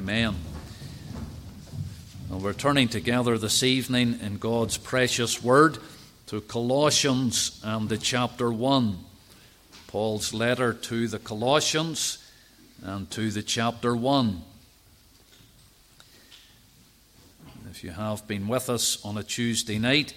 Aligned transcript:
Amen. 0.00 0.34
And 2.30 2.42
we're 2.42 2.54
turning 2.54 2.88
together 2.88 3.36
this 3.36 3.62
evening 3.62 4.18
in 4.22 4.38
God's 4.38 4.78
precious 4.78 5.44
word 5.44 5.76
to 6.28 6.40
Colossians 6.40 7.60
and 7.62 7.86
the 7.86 7.98
chapter 7.98 8.50
1. 8.50 8.96
Paul's 9.88 10.32
letter 10.32 10.72
to 10.72 11.06
the 11.06 11.18
Colossians 11.18 12.16
and 12.82 13.10
to 13.10 13.30
the 13.30 13.42
chapter 13.42 13.94
1. 13.94 14.40
If 17.70 17.84
you 17.84 17.90
have 17.90 18.26
been 18.26 18.48
with 18.48 18.70
us 18.70 19.04
on 19.04 19.18
a 19.18 19.22
Tuesday 19.22 19.78
night, 19.78 20.14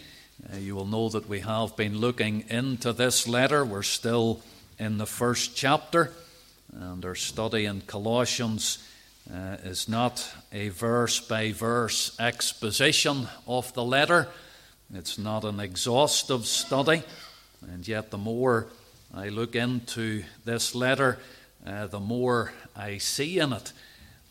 uh, 0.50 0.60
you 0.60 0.76
will 0.76 0.88
know 0.88 1.10
that 1.10 1.28
we 1.28 1.42
have 1.42 1.76
been 1.76 1.98
looking 1.98 2.46
into 2.48 2.94
this 2.94 3.28
letter. 3.28 3.66
We're 3.66 3.84
still 3.84 4.40
in 4.80 4.98
the 4.98 5.06
first 5.06 5.58
chapter, 5.58 6.14
and 6.72 7.04
our 7.04 7.16
study 7.16 7.66
in 7.66 7.82
Colossians 7.82 8.78
uh, 9.32 9.58
is 9.64 9.88
not 9.88 10.34
a 10.52 10.70
verse 10.70 11.20
by 11.20 11.52
verse 11.52 12.20
exposition 12.20 13.28
of 13.48 13.74
the 13.74 13.84
letter. 13.84 14.28
It's 14.94 15.18
not 15.18 15.44
an 15.44 15.60
exhaustive 15.60 16.46
study, 16.46 17.04
and 17.62 17.88
yet 17.88 18.12
the 18.12 18.18
more 18.18 18.68
I 19.14 19.30
look 19.30 19.56
into 19.56 20.24
this 20.46 20.76
letter, 20.76 21.20
uh, 21.66 21.88
the 21.88 22.00
more 22.00 22.52
I 22.76 22.98
see 22.98 23.40
in 23.40 23.54
it. 23.54 23.72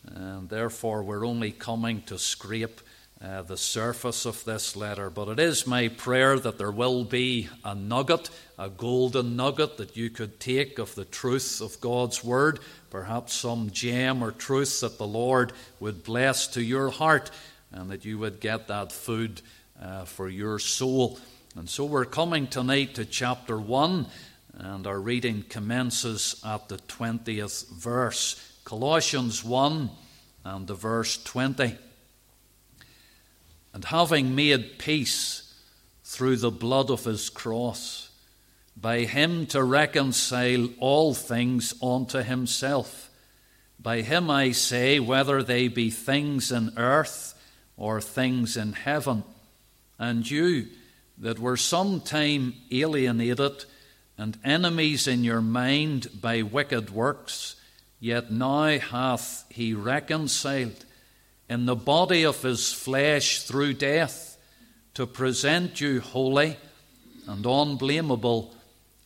And 0.07 0.49
therefore, 0.49 1.03
we're 1.03 1.25
only 1.25 1.53
coming 1.53 2.03
to 2.03 2.19
scrape 2.19 2.81
uh, 3.23 3.43
the 3.43 3.57
surface 3.57 4.27
of 4.27 4.45
this 4.45 4.75
letter. 4.75 5.09
But 5.09 5.29
it 5.29 5.39
is 5.39 5.67
my 5.67 5.89
prayer 5.89 6.39
that 6.41 6.59
there 6.59 6.73
will 6.73 7.05
be 7.05 7.49
a 7.65 7.75
nugget, 7.75 8.31
a 8.59 8.69
golden 8.69 9.37
nugget 9.37 9.77
that 9.77 9.97
you 9.97 10.11
could 10.11 10.41
take 10.41 10.79
of 10.79 10.95
the 10.97 11.05
truth 11.05 11.61
of 11.61 11.81
God's 11.81 12.25
Word, 12.25 12.59
perhaps 12.91 13.33
some 13.35 13.71
gem 13.71 14.25
or 14.25 14.33
truth 14.33 14.81
that 14.81 14.99
the 14.99 15.07
Lord 15.07 15.53
would 15.79 16.03
bless 16.03 16.49
to 16.49 16.63
your 16.63 16.91
heart, 16.91 17.31
and 17.71 17.91
that 17.91 18.05
you 18.05 18.19
would 18.19 18.41
get 18.41 18.69
that 18.69 18.91
food 18.91 19.41
uh, 19.81 20.05
for 20.05 20.29
your 20.29 20.59
soul. 20.59 21.19
And 21.55 21.71
so 21.71 21.85
we're 21.85 22.05
coming 22.05 22.49
tonight 22.49 22.95
to 22.97 23.05
chapter 23.05 23.57
1, 23.57 24.07
and 24.55 24.87
our 24.87 24.99
reading 24.99 25.45
commences 25.49 26.43
at 26.45 26.69
the 26.69 26.79
20th 26.79 27.71
verse. 27.71 28.59
Colossians 28.65 29.45
1 29.45 29.91
and 30.45 30.67
the 30.67 30.75
verse 30.75 31.23
20 31.23 31.77
and 33.73 33.85
having 33.85 34.35
made 34.35 34.79
peace 34.79 35.55
through 36.05 36.37
the 36.37 36.51
blood 36.51 36.91
of 36.91 37.05
his 37.05 37.31
cross, 37.31 38.11
by 38.77 39.01
him 39.01 39.47
to 39.47 39.63
reconcile 39.63 40.69
all 40.79 41.15
things 41.15 41.75
unto 41.83 42.19
himself. 42.19 43.11
By 43.81 44.03
him 44.03 44.31
I 44.31 44.53
say, 44.53 45.01
whether 45.01 45.43
they 45.43 45.69
be 45.69 45.91
things 45.91 46.53
in 46.53 46.73
earth 46.77 47.35
or 47.77 48.01
things 48.01 48.57
in 48.57 48.75
heaven. 48.75 49.25
And 49.99 50.29
you 50.31 50.69
that 51.19 51.39
were 51.39 51.57
sometime 51.57 52.55
alienated 52.71 53.65
and 54.19 54.39
enemies 54.45 55.07
in 55.07 55.25
your 55.25 55.41
mind 55.41 56.09
by 56.21 56.43
wicked 56.43 56.91
works, 56.91 57.57
yet 58.01 58.31
now 58.31 58.79
hath 58.79 59.45
he 59.51 59.75
reconciled 59.75 60.85
in 61.49 61.67
the 61.67 61.77
body 61.77 62.25
of 62.25 62.43
his 62.43 62.73
flesh 62.73 63.43
through 63.43 63.75
death 63.75 64.39
to 64.95 65.07
present 65.07 65.81
you 65.81 66.01
holy 66.01 66.57
and 67.27 67.45
unblameable 67.47 68.55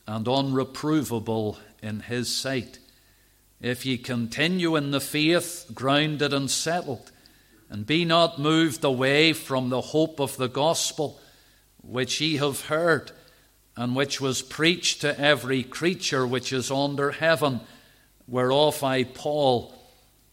and 0.06 0.26
unreprovable 0.26 1.58
in 1.82 2.00
his 2.00 2.34
sight. 2.34 2.78
If 3.60 3.86
ye 3.86 3.98
continue 3.98 4.76
in 4.76 4.90
the 4.90 5.00
faith, 5.00 5.66
grounded 5.74 6.32
and 6.32 6.50
settled, 6.50 7.10
and 7.70 7.86
be 7.86 8.04
not 8.04 8.38
moved 8.38 8.84
away 8.84 9.32
from 9.32 9.70
the 9.70 9.80
hope 9.80 10.20
of 10.20 10.36
the 10.36 10.48
gospel 10.48 11.20
which 11.82 12.20
ye 12.20 12.36
have 12.36 12.66
heard, 12.66 13.12
and 13.76 13.94
which 13.94 14.20
was 14.20 14.42
preached 14.42 15.00
to 15.00 15.18
every 15.20 15.62
creature 15.62 16.26
which 16.26 16.52
is 16.52 16.70
under 16.70 17.12
heaven, 17.12 17.60
whereof 18.26 18.82
I, 18.82 19.04
Paul, 19.04 19.74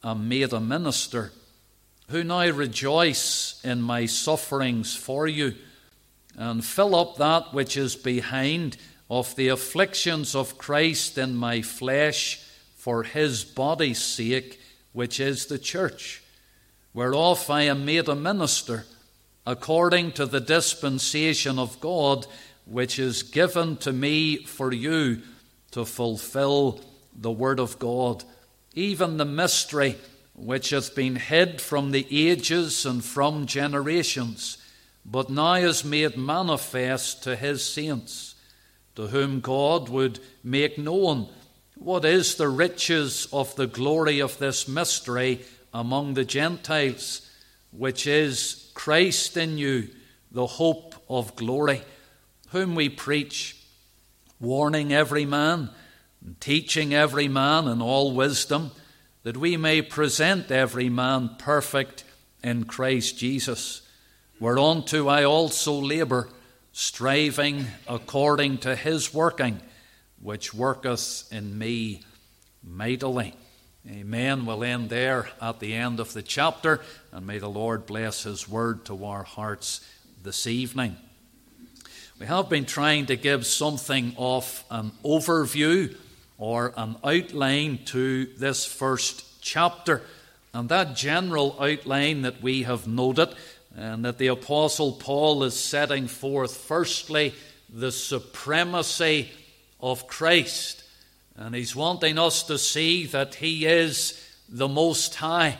am 0.03 0.27
made 0.27 0.53
a 0.53 0.59
minister 0.59 1.31
who 2.13 2.23
now 2.23 2.47
rejoice 2.47 3.59
in 3.63 3.81
my 3.81 4.05
sufferings 4.05 4.95
for 4.95 5.27
you, 5.27 5.51
and 6.37 6.63
fill 6.63 6.93
up 6.93 7.15
that 7.15 7.51
which 7.55 7.75
is 7.75 7.95
behind 7.95 8.77
of 9.09 9.35
the 9.35 9.47
afflictions 9.47 10.35
of 10.35 10.59
Christ 10.59 11.17
in 11.17 11.35
my 11.35 11.63
flesh 11.63 12.39
for 12.75 13.01
his 13.01 13.43
body's 13.43 13.99
sake, 13.99 14.61
which 14.91 15.19
is 15.19 15.47
the 15.47 15.57
church, 15.57 16.21
whereof 16.93 17.49
I 17.49 17.63
am 17.63 17.83
made 17.83 18.07
a 18.07 18.13
minister, 18.13 18.85
according 19.47 20.11
to 20.11 20.27
the 20.27 20.39
dispensation 20.39 21.57
of 21.57 21.79
God, 21.79 22.27
which 22.67 22.99
is 22.99 23.23
given 23.23 23.75
to 23.77 23.91
me 23.91 24.37
for 24.37 24.71
you 24.71 25.23
to 25.71 25.83
fulfill 25.83 26.79
the 27.19 27.31
word 27.31 27.59
of 27.59 27.79
God, 27.79 28.23
even 28.75 29.17
the 29.17 29.25
mystery 29.25 29.95
which 30.45 30.71
hath 30.71 30.93
been 30.93 31.15
hid 31.15 31.61
from 31.61 31.91
the 31.91 32.05
ages 32.11 32.85
and 32.85 33.03
from 33.03 33.45
generations, 33.45 34.57
but 35.05 35.29
now 35.29 35.55
is 35.55 35.85
made 35.85 36.17
manifest 36.17 37.23
to 37.23 37.35
his 37.35 37.63
saints, 37.63 38.35
to 38.95 39.07
whom 39.07 39.39
God 39.39 39.89
would 39.89 40.19
make 40.43 40.77
known 40.77 41.29
what 41.75 42.05
is 42.05 42.35
the 42.35 42.49
riches 42.49 43.27
of 43.33 43.55
the 43.55 43.67
glory 43.67 44.19
of 44.19 44.37
this 44.37 44.67
mystery 44.67 45.41
among 45.73 46.13
the 46.13 46.25
Gentiles, 46.25 47.29
which 47.71 48.05
is 48.05 48.69
Christ 48.73 49.37
in 49.37 49.57
you, 49.57 49.87
the 50.31 50.45
hope 50.45 50.95
of 51.09 51.35
glory, 51.35 51.81
whom 52.49 52.75
we 52.75 52.89
preach, 52.89 53.57
warning 54.39 54.93
every 54.93 55.25
man, 55.25 55.69
and 56.23 56.39
teaching 56.39 56.93
every 56.93 57.27
man 57.27 57.67
in 57.67 57.81
all 57.81 58.13
wisdom 58.13 58.71
that 59.23 59.37
we 59.37 59.57
may 59.57 59.81
present 59.81 60.51
every 60.51 60.89
man 60.89 61.31
perfect 61.37 62.03
in 62.43 62.65
Christ 62.65 63.17
Jesus, 63.17 63.81
whereunto 64.39 65.07
I 65.07 65.23
also 65.23 65.73
labour, 65.73 66.29
striving 66.73 67.67
according 67.87 68.57
to 68.59 68.75
his 68.75 69.13
working, 69.13 69.61
which 70.21 70.53
worketh 70.53 71.31
in 71.31 71.57
me 71.57 72.01
mightily. 72.61 73.33
Amen. 73.89 74.45
We'll 74.45 74.63
end 74.63 74.89
there 74.89 75.29
at 75.41 75.59
the 75.59 75.73
end 75.73 75.99
of 75.99 76.13
the 76.13 76.21
chapter, 76.21 76.81
and 77.11 77.27
may 77.27 77.37
the 77.37 77.49
Lord 77.49 77.85
bless 77.85 78.23
his 78.23 78.47
word 78.47 78.85
to 78.85 79.05
our 79.05 79.23
hearts 79.23 79.85
this 80.21 80.47
evening. 80.47 80.97
We 82.19 82.25
have 82.25 82.49
been 82.49 82.65
trying 82.65 83.07
to 83.07 83.17
give 83.17 83.45
something 83.45 84.15
of 84.17 84.63
an 84.69 84.91
overview 85.03 85.95
or 86.43 86.73
an 86.75 86.97
outline 87.05 87.79
to 87.85 88.25
this 88.37 88.65
first 88.65 89.41
chapter. 89.41 90.01
And 90.53 90.67
that 90.67 90.93
general 90.93 91.55
outline 91.57 92.23
that 92.23 92.41
we 92.41 92.63
have 92.63 92.85
noted, 92.85 93.33
and 93.77 94.03
that 94.03 94.17
the 94.17 94.27
Apostle 94.27 94.91
Paul 94.91 95.45
is 95.45 95.57
setting 95.57 96.07
forth, 96.07 96.57
firstly, 96.57 97.33
the 97.73 97.93
supremacy 97.93 99.31
of 99.79 100.05
Christ. 100.07 100.83
And 101.37 101.55
he's 101.55 101.77
wanting 101.77 102.19
us 102.19 102.43
to 102.43 102.57
see 102.57 103.05
that 103.05 103.35
he 103.35 103.65
is 103.65 104.21
the 104.49 104.67
Most 104.67 105.15
High. 105.15 105.57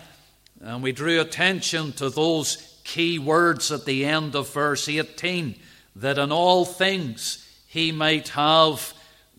And 0.60 0.84
we 0.84 0.92
drew 0.92 1.22
attention 1.22 1.94
to 1.94 2.10
those 2.10 2.78
key 2.84 3.20
words 3.20 3.72
at 3.72 3.86
the 3.86 4.04
end 4.04 4.36
of 4.36 4.52
verse 4.52 4.90
18 4.90 5.56
that 5.96 6.18
in 6.18 6.34
all 6.34 6.66
things 6.66 7.48
he 7.68 7.94
might 7.94 8.28
have 8.28 8.94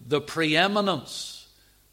the 0.08 0.22
preeminence 0.22 1.32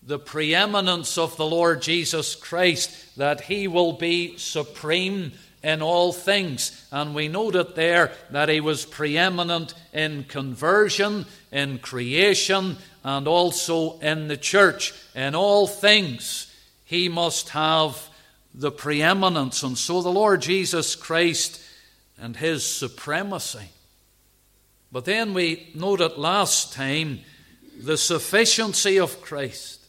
the 0.04 0.20
preeminence 0.20 1.18
of 1.18 1.38
the 1.38 1.46
Lord 1.46 1.82
Jesus 1.82 2.36
Christ, 2.36 3.18
that 3.18 3.42
he 3.42 3.68
will 3.68 3.94
be 3.94 4.38
supreme 4.38 5.32
in 5.64 5.82
all 5.82 6.12
things. 6.12 6.88
And 6.92 7.14
we 7.14 7.28
noted 7.28 7.76
there 7.76 8.12
that 8.32 8.50
he 8.50 8.62
was 8.62 8.86
preeminent 8.86 9.74
in 9.94 10.24
conversion, 10.24 11.26
in 11.52 11.78
creation, 11.80 12.78
and 13.04 13.28
also 13.28 14.00
in 14.00 14.28
the 14.28 14.38
church. 14.38 14.94
In 15.14 15.36
all 15.36 15.68
things, 15.68 16.52
he 16.84 17.10
must 17.10 17.50
have 17.50 18.10
the 18.54 18.72
preeminence. 18.72 19.62
And 19.64 19.78
so 19.78 20.02
the 20.02 20.10
Lord 20.10 20.42
Jesus 20.42 20.96
Christ 20.96 21.62
and 22.20 22.36
his 22.36 22.66
supremacy. 22.66 23.70
But 24.92 25.06
then 25.06 25.34
we 25.34 25.70
noted 25.74 26.18
last 26.18 26.74
time 26.74 27.20
the 27.80 27.98
sufficiency 27.98 29.00
of 29.00 29.22
Christ. 29.22 29.81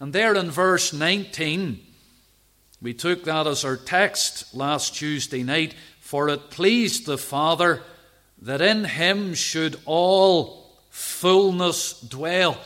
And 0.00 0.12
there 0.12 0.34
in 0.34 0.50
verse 0.50 0.92
19, 0.92 1.80
we 2.80 2.94
took 2.94 3.24
that 3.24 3.46
as 3.46 3.64
our 3.64 3.76
text 3.76 4.54
last 4.54 4.94
Tuesday 4.94 5.42
night. 5.42 5.74
For 6.00 6.28
it 6.28 6.50
pleased 6.50 7.06
the 7.06 7.18
Father 7.18 7.82
that 8.42 8.60
in 8.60 8.84
him 8.84 9.34
should 9.34 9.76
all 9.84 10.72
fullness 10.90 12.00
dwell. 12.00 12.56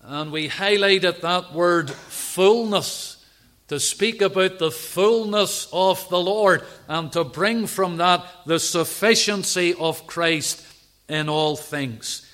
And 0.00 0.32
we 0.32 0.48
highlighted 0.48 1.20
that 1.20 1.52
word 1.52 1.90
fullness 1.90 3.24
to 3.68 3.80
speak 3.80 4.22
about 4.22 4.58
the 4.58 4.70
fullness 4.70 5.68
of 5.72 6.08
the 6.08 6.20
Lord 6.20 6.62
and 6.88 7.10
to 7.12 7.24
bring 7.24 7.66
from 7.66 7.96
that 7.96 8.24
the 8.46 8.58
sufficiency 8.58 9.74
of 9.74 10.06
Christ 10.06 10.64
in 11.08 11.28
all 11.28 11.56
things. 11.56 12.26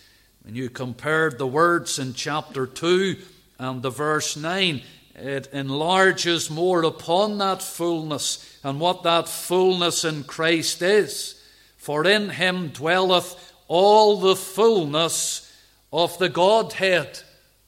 When 0.42 0.54
you 0.54 0.70
compared 0.70 1.38
the 1.38 1.46
words 1.46 1.98
in 1.98 2.14
chapter 2.14 2.66
2 2.66 3.16
and 3.58 3.82
the 3.82 3.90
verse 3.90 4.37
9, 4.37 4.82
it 5.14 5.49
enlarges 5.52 6.49
more 6.49 6.82
upon 6.82 7.38
that 7.38 7.60
fullness 7.60 8.58
and 8.62 8.78
what 8.78 9.02
that 9.02 9.28
fullness 9.28 10.05
in 10.05 10.25
Christ 10.25 10.81
is. 10.82 11.43
For 11.76 12.06
in 12.06 12.31
him 12.31 12.69
dwelleth 12.69 13.52
all 13.66 14.20
the 14.20 14.37
fullness 14.37 15.52
of 15.93 16.19
the 16.19 16.28
Godhead 16.28 17.20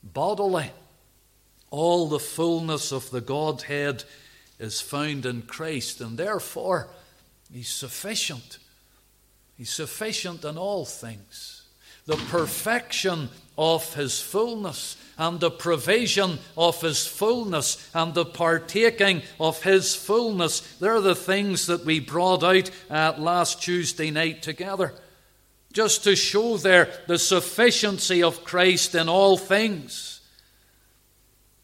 bodily. 0.03 0.71
All 1.71 2.09
the 2.09 2.19
fullness 2.19 2.93
of 2.93 3.11
the 3.11 3.21
Godhead 3.21 4.05
is 4.59 4.81
found 4.81 5.25
in 5.25 5.43
Christ, 5.43 6.01
and 6.01 6.19
therefore 6.19 6.89
He's 7.53 7.69
sufficient. 7.69 8.59
He's 9.57 9.71
sufficient 9.71 10.45
in 10.45 10.57
all 10.59 10.85
things. 10.85 11.63
The 12.07 12.17
perfection 12.17 13.29
of 13.57 13.95
His 13.95 14.21
fullness 14.21 14.97
and 15.21 15.39
the 15.39 15.51
provision 15.51 16.39
of 16.57 16.81
His 16.81 17.07
fullness 17.07 17.91
and 17.95 18.15
the 18.15 18.25
partaking 18.25 19.21
of 19.39 19.63
His 19.63 19.95
fullness, 19.95 20.61
they're 20.79 21.03
the 21.03 21.15
things 21.15 21.67
that 21.67 21.85
we 21.85 22.01
brought 22.01 22.43
out 22.43 22.71
at 22.89 23.21
last 23.21 23.63
Tuesday 23.63 24.11
night 24.11 24.41
together. 24.43 24.95
Just 25.75 26.05
to 26.05 26.17
show 26.17 26.57
there 26.57 26.91
the 27.07 27.19
sufficiency 27.19 28.23
of 28.23 28.45
Christ 28.45 28.95
in 28.95 29.11
all 29.11 29.37
things. 29.37 30.23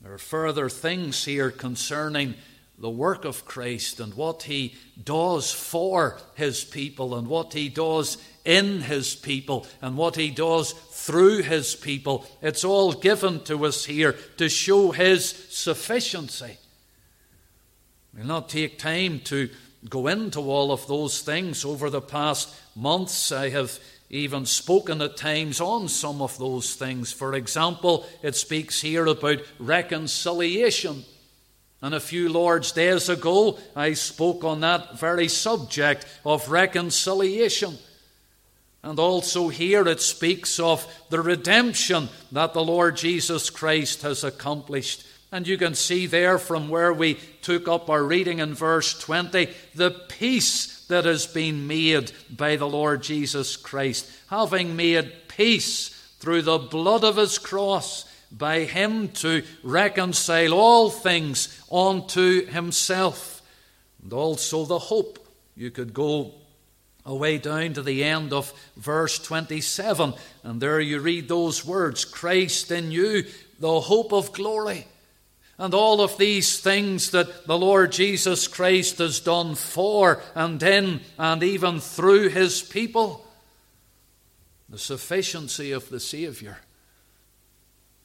There 0.02 0.12
are 0.12 0.18
further 0.18 0.68
things 0.68 1.24
here 1.24 1.50
concerning 1.50 2.34
the 2.78 2.90
work 2.90 3.24
of 3.24 3.44
Christ 3.46 4.00
and 4.00 4.14
what 4.14 4.42
he 4.42 4.74
does 5.02 5.50
for 5.50 6.18
his 6.34 6.62
people 6.64 7.14
and 7.14 7.26
what 7.26 7.54
he 7.54 7.68
does 7.68 8.18
in 8.44 8.82
his 8.82 9.14
people 9.14 9.66
and 9.80 9.96
what 9.96 10.16
he 10.16 10.30
does 10.30 10.72
through 10.72 11.42
his 11.42 11.74
people. 11.74 12.26
It's 12.42 12.64
all 12.64 12.92
given 12.92 13.42
to 13.44 13.64
us 13.64 13.84
here 13.84 14.12
to 14.36 14.48
show 14.48 14.90
his 14.90 15.26
sufficiency. 15.26 16.58
We'll 18.14 18.26
not 18.26 18.48
take 18.48 18.78
time 18.78 19.20
to 19.24 19.48
go 19.88 20.06
into 20.06 20.40
all 20.40 20.70
of 20.70 20.86
those 20.86 21.22
things. 21.22 21.64
Over 21.64 21.90
the 21.90 22.00
past 22.00 22.54
months, 22.74 23.32
I 23.32 23.50
have 23.50 23.78
even 24.10 24.46
spoken 24.46 25.02
at 25.02 25.16
times 25.16 25.60
on 25.60 25.88
some 25.88 26.22
of 26.22 26.38
those 26.38 26.74
things. 26.74 27.12
For 27.12 27.34
example, 27.34 28.06
it 28.22 28.36
speaks 28.36 28.80
here 28.80 29.06
about 29.06 29.40
reconciliation. 29.58 31.04
And 31.86 31.94
a 31.94 32.00
few 32.00 32.28
Lord's 32.28 32.72
days 32.72 33.08
ago, 33.08 33.60
I 33.76 33.92
spoke 33.92 34.42
on 34.42 34.58
that 34.62 34.98
very 34.98 35.28
subject 35.28 36.04
of 36.24 36.50
reconciliation. 36.50 37.78
And 38.82 38.98
also 38.98 39.50
here 39.50 39.86
it 39.86 40.00
speaks 40.00 40.58
of 40.58 40.84
the 41.10 41.20
redemption 41.20 42.08
that 42.32 42.54
the 42.54 42.64
Lord 42.64 42.96
Jesus 42.96 43.50
Christ 43.50 44.02
has 44.02 44.24
accomplished. 44.24 45.06
And 45.30 45.46
you 45.46 45.56
can 45.56 45.76
see 45.76 46.06
there 46.06 46.40
from 46.40 46.68
where 46.68 46.92
we 46.92 47.20
took 47.40 47.68
up 47.68 47.88
our 47.88 48.02
reading 48.02 48.40
in 48.40 48.54
verse 48.54 48.98
20 48.98 49.48
the 49.76 49.92
peace 49.92 50.84
that 50.88 51.04
has 51.04 51.24
been 51.24 51.68
made 51.68 52.10
by 52.28 52.56
the 52.56 52.68
Lord 52.68 53.00
Jesus 53.04 53.56
Christ, 53.56 54.10
having 54.28 54.74
made 54.74 55.12
peace 55.28 55.90
through 56.18 56.42
the 56.42 56.58
blood 56.58 57.04
of 57.04 57.16
his 57.16 57.38
cross 57.38 58.06
by 58.36 58.60
him 58.60 59.08
to 59.08 59.42
reconcile 59.62 60.52
all 60.52 60.90
things 60.90 61.64
unto 61.70 62.46
himself. 62.46 63.42
And 64.02 64.12
also 64.12 64.64
the 64.64 64.78
hope. 64.78 65.18
You 65.56 65.70
could 65.70 65.94
go 65.94 66.34
away 67.06 67.38
down 67.38 67.72
to 67.74 67.82
the 67.82 68.04
end 68.04 68.32
of 68.32 68.52
verse 68.76 69.18
27, 69.18 70.12
and 70.42 70.60
there 70.60 70.80
you 70.80 71.00
read 71.00 71.28
those 71.28 71.64
words 71.64 72.04
Christ 72.04 72.70
in 72.70 72.90
you, 72.90 73.24
the 73.58 73.80
hope 73.80 74.12
of 74.12 74.32
glory. 74.32 74.86
And 75.58 75.72
all 75.72 76.02
of 76.02 76.18
these 76.18 76.60
things 76.60 77.12
that 77.12 77.46
the 77.46 77.56
Lord 77.56 77.92
Jesus 77.92 78.46
Christ 78.46 78.98
has 78.98 79.20
done 79.20 79.54
for 79.54 80.20
and 80.34 80.62
in 80.62 81.00
and 81.18 81.42
even 81.42 81.80
through 81.80 82.28
his 82.28 82.60
people. 82.60 83.26
The 84.68 84.78
sufficiency 84.78 85.72
of 85.72 85.88
the 85.88 86.00
Saviour. 86.00 86.58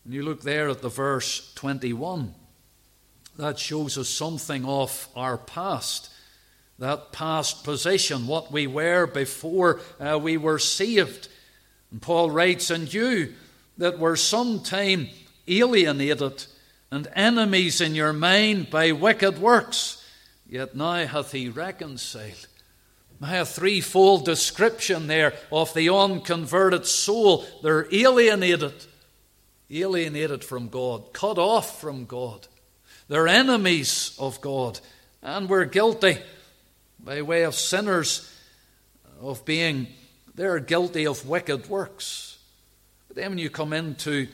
And 0.03 0.13
you 0.13 0.23
look 0.23 0.41
there 0.41 0.69
at 0.69 0.81
the 0.81 0.89
verse 0.89 1.53
21, 1.55 2.33
that 3.37 3.59
shows 3.59 3.97
us 3.97 4.09
something 4.09 4.65
of 4.65 5.07
our 5.15 5.37
past, 5.37 6.09
that 6.79 7.11
past 7.11 7.63
position, 7.63 8.27
what 8.27 8.51
we 8.51 8.67
were 8.67 9.05
before 9.05 9.79
uh, 9.99 10.19
we 10.21 10.37
were 10.37 10.59
saved. 10.59 11.27
And 11.91 12.01
Paul 12.01 12.31
writes, 12.31 12.69
And 12.69 12.91
you 12.91 13.33
that 13.77 13.99
were 13.99 14.15
sometime 14.15 15.09
alienated 15.47 16.45
and 16.91 17.07
enemies 17.15 17.79
in 17.79 17.95
your 17.95 18.13
mind 18.13 18.69
by 18.69 18.91
wicked 18.91 19.39
works, 19.39 20.05
yet 20.47 20.75
now 20.75 21.05
hath 21.05 21.31
he 21.31 21.47
reconciled. 21.49 22.47
A 23.23 23.45
threefold 23.45 24.25
description 24.25 25.07
there 25.07 25.33
of 25.51 25.73
the 25.73 25.89
unconverted 25.89 26.87
soul. 26.87 27.45
They're 27.61 27.87
alienated, 27.93 28.73
alienated 29.71 30.43
from 30.43 30.69
God, 30.69 31.13
cut 31.13 31.37
off 31.37 31.79
from 31.79 32.05
God. 32.05 32.47
They're 33.07 33.27
enemies 33.27 34.15
of 34.19 34.41
God, 34.41 34.79
and 35.21 35.49
we're 35.49 35.65
guilty 35.65 36.17
by 37.03 37.21
way 37.21 37.43
of 37.43 37.55
sinners 37.55 38.27
of 39.21 39.43
being, 39.45 39.87
they're 40.35 40.59
guilty 40.59 41.05
of 41.05 41.27
wicked 41.27 41.69
works. 41.69 42.37
But 43.07 43.17
then 43.17 43.31
when 43.31 43.37
you 43.37 43.49
come 43.49 43.73
into 43.73 44.27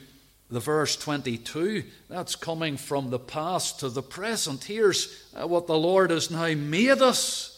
the 0.50 0.60
verse 0.60 0.96
22, 0.96 1.84
that's 2.08 2.36
coming 2.36 2.76
from 2.76 3.10
the 3.10 3.18
past 3.18 3.80
to 3.80 3.88
the 3.88 4.02
present. 4.02 4.64
Here's 4.64 5.28
uh, 5.34 5.46
what 5.46 5.66
the 5.66 5.78
Lord 5.78 6.10
has 6.10 6.30
now 6.30 6.54
made 6.54 7.02
us. 7.02 7.54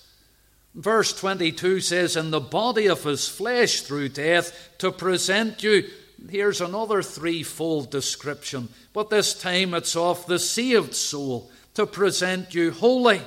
Verse 0.74 1.12
22 1.12 1.80
says, 1.80 2.16
In 2.16 2.30
the 2.30 2.40
body 2.40 2.86
of 2.86 3.04
his 3.04 3.28
flesh 3.28 3.82
through 3.82 4.10
death 4.10 4.70
to 4.78 4.92
present 4.92 5.62
you. 5.62 5.84
Here's 6.28 6.60
another 6.60 7.02
threefold 7.02 7.90
description, 7.90 8.68
but 8.92 9.10
this 9.10 9.32
time 9.34 9.74
it's 9.74 9.96
of 9.96 10.26
the 10.26 10.38
saved 10.38 10.94
soul 10.94 11.50
to 11.74 11.86
present 11.86 12.54
you 12.54 12.72
holy 12.72 13.22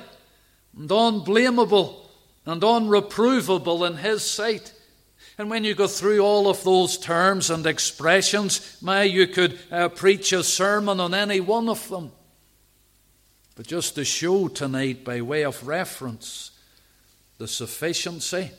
and 0.76 0.90
unblameable 0.90 2.08
and 2.46 2.62
unreprovable 2.62 3.86
in 3.86 3.96
his 3.96 4.22
sight. 4.22 4.72
And 5.36 5.50
when 5.50 5.64
you 5.64 5.74
go 5.74 5.88
through 5.88 6.20
all 6.20 6.48
of 6.48 6.62
those 6.62 6.96
terms 6.96 7.50
and 7.50 7.66
expressions, 7.66 8.76
may 8.80 9.06
you 9.06 9.26
could 9.26 9.58
uh, 9.70 9.88
preach 9.88 10.32
a 10.32 10.44
sermon 10.44 11.00
on 11.00 11.14
any 11.14 11.40
one 11.40 11.68
of 11.68 11.88
them. 11.88 12.12
But 13.56 13.66
just 13.66 13.96
to 13.96 14.04
show 14.04 14.48
tonight, 14.48 15.04
by 15.04 15.20
way 15.20 15.44
of 15.44 15.66
reference, 15.66 16.52
the 17.38 17.48
sufficiency 17.48 18.50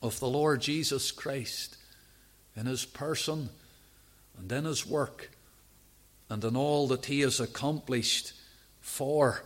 of 0.00 0.18
the 0.20 0.28
Lord 0.28 0.62
Jesus 0.62 1.10
Christ 1.10 1.76
in 2.56 2.66
his 2.66 2.84
person 2.84 3.48
and 4.38 4.50
in 4.50 4.64
his 4.64 4.86
work 4.86 5.30
and 6.28 6.44
in 6.44 6.56
all 6.56 6.86
that 6.88 7.06
he 7.06 7.20
has 7.20 7.40
accomplished 7.40 8.32
for 8.80 9.42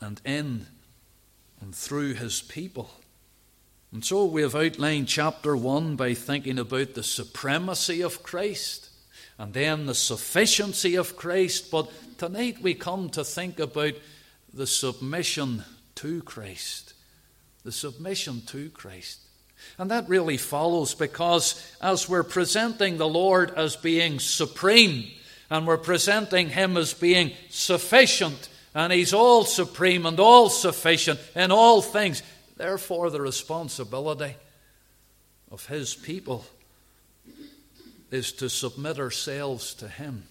and 0.00 0.20
in 0.24 0.66
and 1.60 1.74
through 1.74 2.14
his 2.14 2.42
people. 2.42 2.90
And 3.92 4.04
so 4.04 4.24
we 4.24 4.42
have 4.42 4.54
outlined 4.54 5.06
chapter 5.06 5.56
1 5.56 5.96
by 5.96 6.14
thinking 6.14 6.58
about 6.58 6.94
the 6.94 7.02
supremacy 7.02 8.00
of 8.00 8.22
Christ 8.22 8.88
and 9.38 9.52
then 9.52 9.86
the 9.86 9.94
sufficiency 9.94 10.94
of 10.94 11.16
Christ. 11.16 11.70
But 11.70 11.90
tonight 12.18 12.62
we 12.62 12.74
come 12.74 13.10
to 13.10 13.24
think 13.24 13.60
about 13.60 13.94
the 14.52 14.66
submission 14.66 15.64
to 15.96 16.22
Christ. 16.22 16.94
The 17.64 17.72
submission 17.72 18.42
to 18.46 18.70
Christ. 18.70 19.20
And 19.78 19.90
that 19.90 20.08
really 20.08 20.36
follows 20.36 20.94
because 20.94 21.60
as 21.80 22.08
we're 22.08 22.22
presenting 22.22 22.96
the 22.96 23.08
Lord 23.08 23.52
as 23.56 23.76
being 23.76 24.18
supreme, 24.20 25.06
and 25.50 25.66
we're 25.66 25.78
presenting 25.78 26.48
Him 26.48 26.76
as 26.76 26.94
being 26.94 27.32
sufficient, 27.50 28.48
and 28.74 28.92
He's 28.92 29.12
all 29.12 29.44
supreme 29.44 30.06
and 30.06 30.18
all 30.18 30.48
sufficient 30.48 31.20
in 31.34 31.50
all 31.50 31.82
things, 31.82 32.22
Therefore, 32.62 33.10
the 33.10 33.20
responsibility 33.20 34.36
of 35.50 35.66
His 35.66 35.96
people 35.96 36.44
is 38.12 38.30
to 38.34 38.48
submit 38.48 39.00
ourselves 39.00 39.74
to 39.74 39.88
Him. 39.88 40.24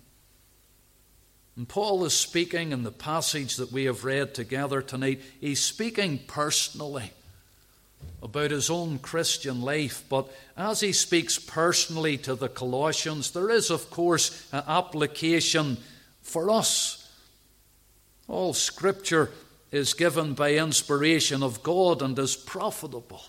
And 1.57 1.67
Paul 1.67 2.05
is 2.05 2.13
speaking 2.13 2.71
in 2.71 2.83
the 2.83 2.91
passage 2.91 3.57
that 3.57 3.73
we 3.73 3.83
have 3.83 4.05
read 4.05 4.33
together 4.33 4.81
tonight, 4.81 5.19
he's 5.41 5.59
speaking 5.59 6.19
personally 6.25 7.11
about 8.21 8.51
his 8.51 8.69
own 8.69 8.99
Christian 8.99 9.61
life. 9.61 10.03
But 10.09 10.31
as 10.55 10.79
he 10.81 10.93
speaks 10.93 11.39
personally 11.39 12.17
to 12.19 12.35
the 12.35 12.49
Colossians, 12.49 13.31
there 13.31 13.49
is, 13.49 13.69
of 13.69 13.89
course, 13.89 14.47
an 14.51 14.63
application 14.67 15.77
for 16.21 16.49
us. 16.51 17.09
All 18.27 18.53
scripture 18.53 19.31
is 19.71 19.93
given 19.93 20.33
by 20.33 20.53
inspiration 20.53 21.43
of 21.43 21.63
God 21.63 22.01
and 22.01 22.17
is 22.19 22.35
profitable. 22.35 23.23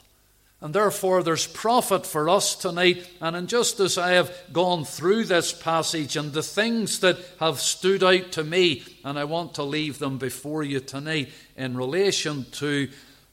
And 0.61 0.73
therefore, 0.73 1.25
there's 1.25 1.49
profit 1.49 2.07
for 2.07 2.29
us 2.29 2.55
tonight. 2.55 3.09
And 3.21 3.35
in 3.35 3.49
just 3.49 3.81
as 3.81 3.99
I 3.99 4.12
have 4.12 4.33
gone 4.52 4.85
through 4.85 5.25
this 5.25 5.52
passage 5.52 6.17
and 6.17 6.33
the 6.33 6.43
things 6.43 7.00
that 7.00 7.19
have 7.41 7.59
stood 7.59 8.05
out 8.05 8.31
to 8.33 8.45
me, 8.45 8.85
and 9.05 9.19
I 9.19 9.25
want 9.25 9.55
to 9.55 9.64
leave 9.64 9.99
them 9.99 10.19
before 10.19 10.62
you 10.62 10.79
tonight 10.79 11.31
in 11.57 11.76
relation 11.76 12.47
to 12.52 12.88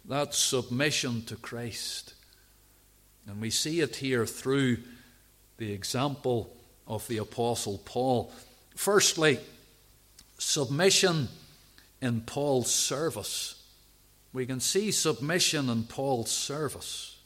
that 0.09 0.33
submission 0.33 1.23
to 1.25 1.35
Christ. 1.35 2.15
And 3.27 3.39
we 3.39 3.51
see 3.51 3.79
it 3.79 3.97
here 3.97 4.25
through 4.25 4.79
the 5.57 5.71
example 5.71 6.55
of 6.87 7.07
the 7.07 7.17
Apostle 7.17 7.79
Paul. 7.85 8.33
Firstly, 8.75 9.39
submission 10.39 11.27
in 12.01 12.21
Paul's 12.21 12.73
service. 12.73 13.61
We 14.33 14.47
can 14.47 14.59
see 14.59 14.91
submission 14.91 15.69
in 15.69 15.83
Paul's 15.83 16.31
service. 16.31 17.17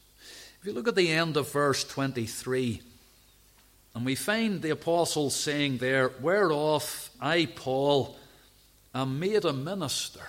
If 0.60 0.68
you 0.68 0.74
look 0.74 0.88
at 0.88 0.96
the 0.96 1.10
end 1.10 1.38
of 1.38 1.52
verse 1.52 1.86
23, 1.86 2.82
and 3.96 4.06
we 4.06 4.16
find 4.16 4.62
the 4.62 4.72
apostle 4.72 5.30
saying 5.30 5.78
there, 5.78 6.10
Whereof 6.22 7.12
I, 7.22 7.48
Paul, 7.56 8.18
am 8.94 9.20
made 9.20 9.46
a 9.46 9.54
minister. 9.54 10.22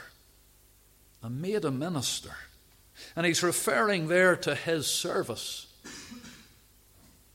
I'm 1.25 1.40
made 1.40 1.64
a 1.64 1.71
minister. 1.71 2.37
And 3.16 3.25
he's 3.25 3.43
referring 3.43 4.09
there 4.09 4.37
to 4.37 4.54
his 4.54 4.87
service, 4.87 5.66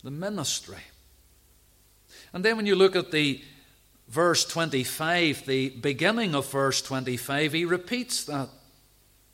the 0.03 0.11
ministry. 0.11 0.77
And 2.31 2.45
then 2.45 2.55
when 2.55 2.67
you 2.67 2.75
look 2.75 2.95
at 2.95 3.09
the 3.09 3.41
verse 4.07 4.45
25, 4.45 5.47
the 5.47 5.69
beginning 5.69 6.35
of 6.35 6.51
verse 6.51 6.83
25, 6.83 7.53
he 7.53 7.65
repeats 7.65 8.25
that. 8.25 8.49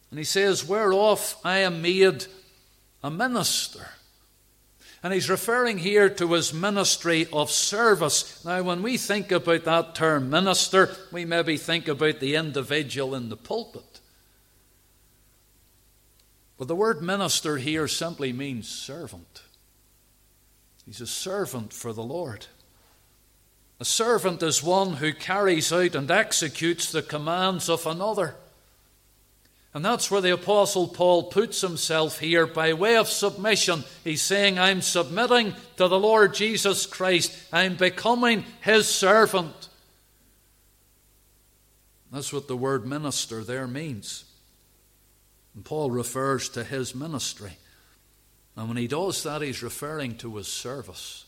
And 0.09 0.17
he 0.17 0.23
says, 0.23 0.65
Whereof 0.65 1.35
I 1.43 1.59
am 1.59 1.81
made 1.81 2.25
a 3.03 3.11
minister. 3.11 3.89
And 5.03 5.13
he's 5.13 5.29
referring 5.29 5.79
here 5.79 6.09
to 6.09 6.31
his 6.31 6.53
ministry 6.53 7.27
of 7.33 7.51
service. 7.51 8.43
Now, 8.45 8.63
when 8.63 8.81
we 8.81 8.97
think 8.97 9.31
about 9.31 9.65
that 9.65 9.95
term 9.95 10.29
minister, 10.29 10.89
we 11.11 11.25
maybe 11.25 11.57
think 11.57 11.89
about 11.89 12.21
the 12.21 12.35
individual 12.35 13.13
in 13.13 13.27
the 13.27 13.37
pulpit. 13.37 13.94
But 16.57 16.67
the 16.67 16.75
word 16.75 17.01
minister 17.01 17.57
here 17.57 17.87
simply 17.87 18.31
means 18.31 18.67
servant. 18.69 19.43
He's 20.85 21.01
a 21.01 21.07
servant 21.07 21.73
for 21.73 21.91
the 21.91 22.03
Lord. 22.03 22.45
A 23.79 23.85
servant 23.85 24.41
is 24.41 24.63
one 24.63 24.93
who 24.93 25.13
carries 25.13 25.73
out 25.73 25.95
and 25.95 26.09
executes 26.09 26.91
the 26.91 27.01
commands 27.01 27.69
of 27.69 27.85
another. 27.85 28.35
And 29.73 29.83
that's 29.83 30.09
where 30.09 30.21
the 30.21 30.33
Apostle 30.33 30.87
Paul 30.87 31.23
puts 31.23 31.59
himself 31.59 32.19
here 32.19 32.47
by 32.47 32.71
way 32.71 32.95
of 32.95 33.09
submission. 33.09 33.83
He's 34.05 34.21
saying, 34.21 34.57
I'm 34.57 34.81
submitting 34.81 35.53
to 35.75 35.89
the 35.89 35.99
Lord 35.99 36.33
Jesus 36.33 36.85
Christ, 36.85 37.37
I'm 37.51 37.75
becoming 37.75 38.45
his 38.61 38.87
servant. 38.87 39.67
That's 42.13 42.31
what 42.31 42.47
the 42.47 42.55
word 42.55 42.85
minister 42.85 43.43
there 43.43 43.67
means. 43.67 44.24
And 45.55 45.63
Paul 45.63 45.89
refers 45.89 46.49
to 46.49 46.63
his 46.63 46.93
ministry. 46.93 47.57
And 48.55 48.67
when 48.67 48.77
he 48.77 48.87
does 48.87 49.23
that, 49.23 49.41
he's 49.41 49.63
referring 49.63 50.17
to 50.17 50.35
his 50.35 50.47
service. 50.47 51.25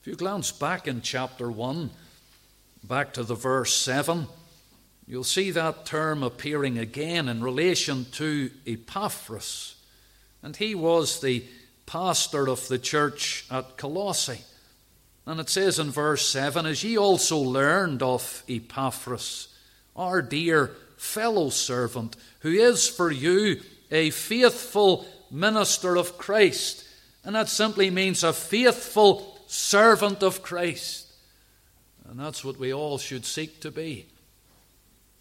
If 0.00 0.06
you 0.06 0.16
glance 0.16 0.50
back 0.50 0.88
in 0.88 1.02
chapter 1.02 1.50
1, 1.50 1.90
back 2.82 3.12
to 3.14 3.22
the 3.22 3.34
verse 3.34 3.74
7, 3.74 4.26
you'll 5.06 5.24
see 5.24 5.50
that 5.50 5.84
term 5.84 6.22
appearing 6.22 6.78
again 6.78 7.28
in 7.28 7.44
relation 7.44 8.06
to 8.12 8.50
Epaphras. 8.66 9.76
And 10.42 10.56
he 10.56 10.74
was 10.74 11.20
the 11.20 11.44
pastor 11.84 12.48
of 12.48 12.68
the 12.68 12.78
church 12.78 13.44
at 13.50 13.76
Colossae. 13.76 14.40
And 15.26 15.38
it 15.40 15.50
says 15.50 15.78
in 15.78 15.90
verse 15.90 16.26
7 16.28 16.64
As 16.64 16.82
ye 16.82 16.96
also 16.96 17.38
learned 17.38 18.02
of 18.02 18.42
Epaphras, 18.48 19.48
our 19.94 20.22
dear 20.22 20.70
fellow 21.00 21.48
servant, 21.48 22.14
who 22.40 22.50
is 22.50 22.86
for 22.86 23.10
you 23.10 23.58
a 23.90 24.10
faithful 24.10 25.06
minister 25.30 25.96
of 25.96 26.18
Christ. 26.18 26.86
And 27.24 27.34
that 27.34 27.48
simply 27.48 27.90
means 27.90 28.22
a 28.22 28.34
faithful 28.34 29.38
servant 29.46 30.22
of 30.22 30.42
Christ. 30.42 31.06
And 32.06 32.20
that's 32.20 32.44
what 32.44 32.58
we 32.58 32.72
all 32.72 32.98
should 32.98 33.24
seek 33.24 33.60
to 33.60 33.70
be 33.70 34.06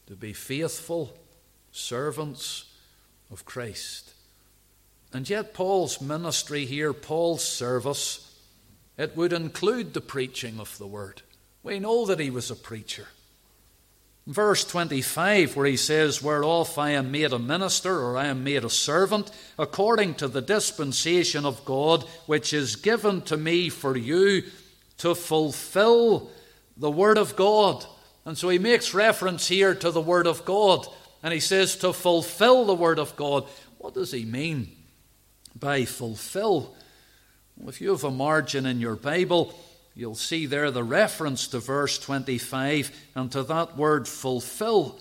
to 0.08 0.16
be 0.16 0.34
faithful 0.34 1.16
servants 1.72 2.66
of 3.30 3.46
Christ. 3.46 4.12
And 5.14 5.30
yet, 5.30 5.54
Paul's 5.54 6.02
ministry 6.02 6.66
here, 6.66 6.94
Paul's 6.94 7.44
service, 7.44 8.36
it 8.98 9.16
would 9.16 9.34
include 9.34 9.94
the 9.94 10.02
preaching 10.02 10.60
of 10.60 10.76
the 10.80 10.88
word. 10.88 11.22
We 11.62 11.78
know 11.78 12.08
that 12.08 12.20
he 12.20 12.32
was 12.32 12.50
a 12.50 12.56
preacher. 12.56 13.08
Verse 14.30 14.64
25, 14.64 15.56
where 15.56 15.66
he 15.66 15.76
says, 15.76 16.22
Whereof 16.22 16.78
I 16.78 16.92
am 16.92 17.10
made 17.10 17.34
a 17.34 17.40
minister, 17.40 18.00
or 18.00 18.16
I 18.16 18.28
am 18.28 18.44
made 18.44 18.64
a 18.64 18.70
servant, 18.70 19.32
according 19.58 20.14
to 20.16 20.28
the 20.28 20.40
dispensation 20.40 21.48
of 21.48 21.66
God, 21.66 22.04
which 22.28 22.54
is 22.54 22.76
given 22.76 23.24
to 23.24 23.38
me 23.38 23.70
for 23.70 23.98
you 23.98 24.44
to 25.00 25.16
fulfill 25.16 26.30
the 26.78 26.92
Word 26.92 27.18
of 27.18 27.36
God. 27.36 27.84
And 28.24 28.38
so 28.38 28.50
he 28.50 28.60
makes 28.60 28.94
reference 28.94 29.48
here 29.48 29.74
to 29.74 29.90
the 29.90 30.00
Word 30.00 30.28
of 30.28 30.46
God, 30.46 30.86
and 31.24 31.34
he 31.34 31.40
says, 31.40 31.76
To 31.78 31.92
fulfill 31.92 32.66
the 32.66 32.76
Word 32.76 33.00
of 33.00 33.16
God. 33.16 33.48
What 33.80 33.96
does 33.96 34.12
he 34.12 34.26
mean 34.26 34.70
by 35.60 35.86
fulfill? 35.86 36.76
Well, 37.58 37.70
if 37.70 37.82
you 37.82 37.90
have 37.90 38.04
a 38.04 38.12
margin 38.12 38.68
in 38.68 38.80
your 38.80 38.96
Bible, 38.96 39.56
You'll 39.96 40.16
see 40.16 40.46
there 40.46 40.72
the 40.72 40.84
reference 40.84 41.48
to 41.50 41.60
verse 41.60 42.00
25 42.00 42.92
and 43.16 43.32
to 43.32 43.44
that 43.44 43.76
word 43.76 44.08
fulfill. 44.08 45.00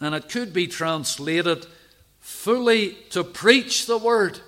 And 0.00 0.14
it 0.14 0.28
could 0.28 0.52
be 0.52 0.66
translated 0.66 1.66
fully 2.20 2.96
to 3.10 3.24
preach 3.24 3.86
the 3.86 3.98
word. 3.98 4.38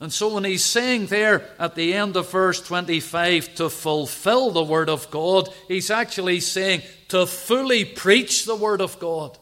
And 0.00 0.12
so 0.12 0.34
when 0.34 0.44
he's 0.44 0.64
saying 0.64 1.06
there 1.06 1.48
at 1.58 1.76
the 1.76 1.94
end 1.94 2.16
of 2.16 2.30
verse 2.30 2.60
25 2.60 3.54
to 3.54 3.70
fulfill 3.70 4.50
the 4.50 4.64
word 4.64 4.88
of 4.88 5.10
God, 5.10 5.48
he's 5.68 5.90
actually 5.90 6.40
saying 6.40 6.82
to 7.08 7.24
fully 7.24 7.84
preach 7.84 8.44
the 8.44 8.56
word 8.56 8.80
of 8.80 8.98
God. 8.98 9.38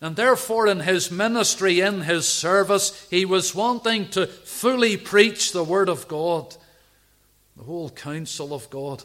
And 0.00 0.14
therefore, 0.14 0.66
in 0.66 0.80
his 0.80 1.10
ministry, 1.10 1.80
in 1.80 2.02
his 2.02 2.28
service, 2.28 3.08
he 3.08 3.24
was 3.24 3.54
wanting 3.54 4.08
to 4.10 4.26
fully 4.26 4.98
preach 4.98 5.52
the 5.52 5.64
word 5.64 5.88
of 5.88 6.06
God 6.06 6.54
the 7.56 7.64
whole 7.64 7.90
counsel 7.90 8.52
of 8.52 8.68
God. 8.70 9.02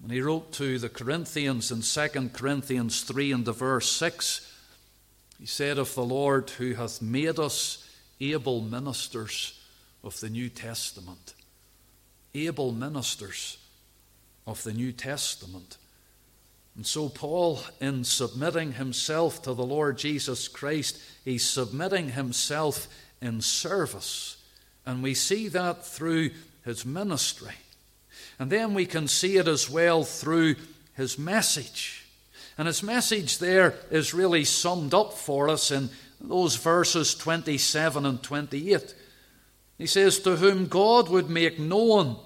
When 0.00 0.10
he 0.10 0.20
wrote 0.20 0.52
to 0.52 0.78
the 0.78 0.88
Corinthians 0.88 1.70
in 1.70 1.82
2 1.82 2.30
Corinthians 2.30 3.02
3 3.02 3.32
and 3.32 3.44
the 3.44 3.52
verse 3.52 3.90
6, 3.92 4.46
he 5.38 5.46
said 5.46 5.78
of 5.78 5.94
the 5.94 6.04
Lord 6.04 6.50
who 6.50 6.74
hath 6.74 7.00
made 7.00 7.38
us 7.38 7.88
able 8.20 8.60
ministers 8.60 9.58
of 10.02 10.18
the 10.20 10.30
New 10.30 10.48
Testament. 10.48 11.34
Able 12.34 12.72
ministers 12.72 13.58
of 14.46 14.62
the 14.62 14.72
New 14.72 14.92
Testament. 14.92 15.78
And 16.76 16.86
so, 16.86 17.08
Paul, 17.08 17.60
in 17.80 18.04
submitting 18.04 18.72
himself 18.72 19.42
to 19.42 19.54
the 19.54 19.64
Lord 19.64 19.98
Jesus 19.98 20.48
Christ, 20.48 21.00
he's 21.24 21.44
submitting 21.44 22.10
himself 22.10 22.88
in 23.20 23.40
service. 23.40 24.39
And 24.86 25.02
we 25.02 25.14
see 25.14 25.48
that 25.48 25.84
through 25.84 26.30
his 26.64 26.84
ministry. 26.84 27.54
And 28.38 28.50
then 28.50 28.74
we 28.74 28.86
can 28.86 29.06
see 29.06 29.36
it 29.36 29.48
as 29.48 29.68
well 29.68 30.02
through 30.04 30.56
his 30.96 31.18
message. 31.18 32.06
And 32.56 32.66
his 32.66 32.82
message 32.82 33.38
there 33.38 33.74
is 33.90 34.14
really 34.14 34.44
summed 34.44 34.94
up 34.94 35.14
for 35.14 35.48
us 35.48 35.70
in 35.70 35.90
those 36.20 36.56
verses 36.56 37.14
27 37.14 38.04
and 38.04 38.22
28. 38.22 38.94
He 39.78 39.86
says, 39.86 40.18
To 40.20 40.36
whom 40.36 40.66
God 40.66 41.08
would 41.08 41.30
make 41.30 41.58
known 41.58 42.16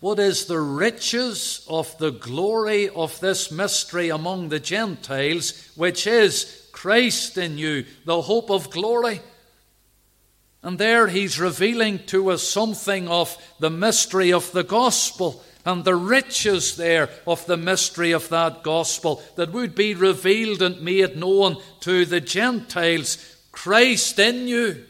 what 0.00 0.18
is 0.18 0.46
the 0.46 0.60
riches 0.60 1.64
of 1.68 1.96
the 1.98 2.10
glory 2.10 2.88
of 2.88 3.18
this 3.20 3.50
mystery 3.50 4.08
among 4.08 4.48
the 4.48 4.60
Gentiles, 4.60 5.70
which 5.76 6.06
is 6.06 6.68
Christ 6.72 7.36
in 7.36 7.58
you, 7.58 7.84
the 8.06 8.22
hope 8.22 8.50
of 8.50 8.70
glory. 8.70 9.20
And 10.62 10.78
there 10.78 11.08
he's 11.08 11.40
revealing 11.40 12.00
to 12.06 12.30
us 12.30 12.42
something 12.42 13.08
of 13.08 13.36
the 13.58 13.70
mystery 13.70 14.32
of 14.32 14.52
the 14.52 14.64
gospel 14.64 15.42
and 15.64 15.84
the 15.84 15.94
riches 15.94 16.76
there 16.76 17.08
of 17.26 17.44
the 17.46 17.56
mystery 17.56 18.12
of 18.12 18.28
that 18.28 18.62
gospel 18.62 19.22
that 19.36 19.52
would 19.52 19.74
be 19.74 19.94
revealed 19.94 20.62
and 20.62 20.80
made 20.82 21.16
known 21.16 21.56
to 21.80 22.04
the 22.04 22.20
Gentiles. 22.20 23.36
Christ 23.52 24.18
in 24.18 24.48
you. 24.48 24.84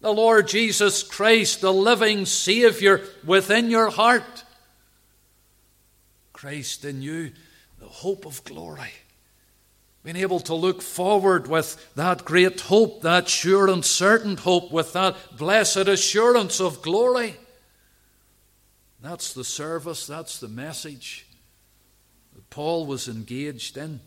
The 0.00 0.12
Lord 0.12 0.48
Jesus 0.48 1.02
Christ, 1.02 1.60
the 1.60 1.72
living 1.72 2.26
Saviour 2.26 3.00
within 3.24 3.70
your 3.70 3.90
heart. 3.90 4.44
Christ 6.32 6.84
in 6.84 7.02
you. 7.02 7.32
the 7.78 7.86
hope 7.86 8.26
of 8.26 8.42
glory. 8.44 8.92
Being 10.06 10.18
able 10.18 10.38
to 10.38 10.54
look 10.54 10.82
forward 10.82 11.48
with 11.48 11.92
that 11.96 12.24
great 12.24 12.60
hope, 12.60 13.02
that 13.02 13.28
sure 13.28 13.68
and 13.68 13.84
certain 13.84 14.36
hope, 14.36 14.70
with 14.70 14.92
that 14.92 15.16
blessed 15.36 15.88
assurance 15.88 16.60
of 16.60 16.80
glory. 16.80 17.34
That's 19.02 19.34
the 19.34 19.42
service, 19.42 20.06
that's 20.06 20.38
the 20.38 20.46
message 20.46 21.26
that 22.36 22.48
Paul 22.50 22.86
was 22.86 23.08
engaged 23.08 23.76
in. 23.76 23.98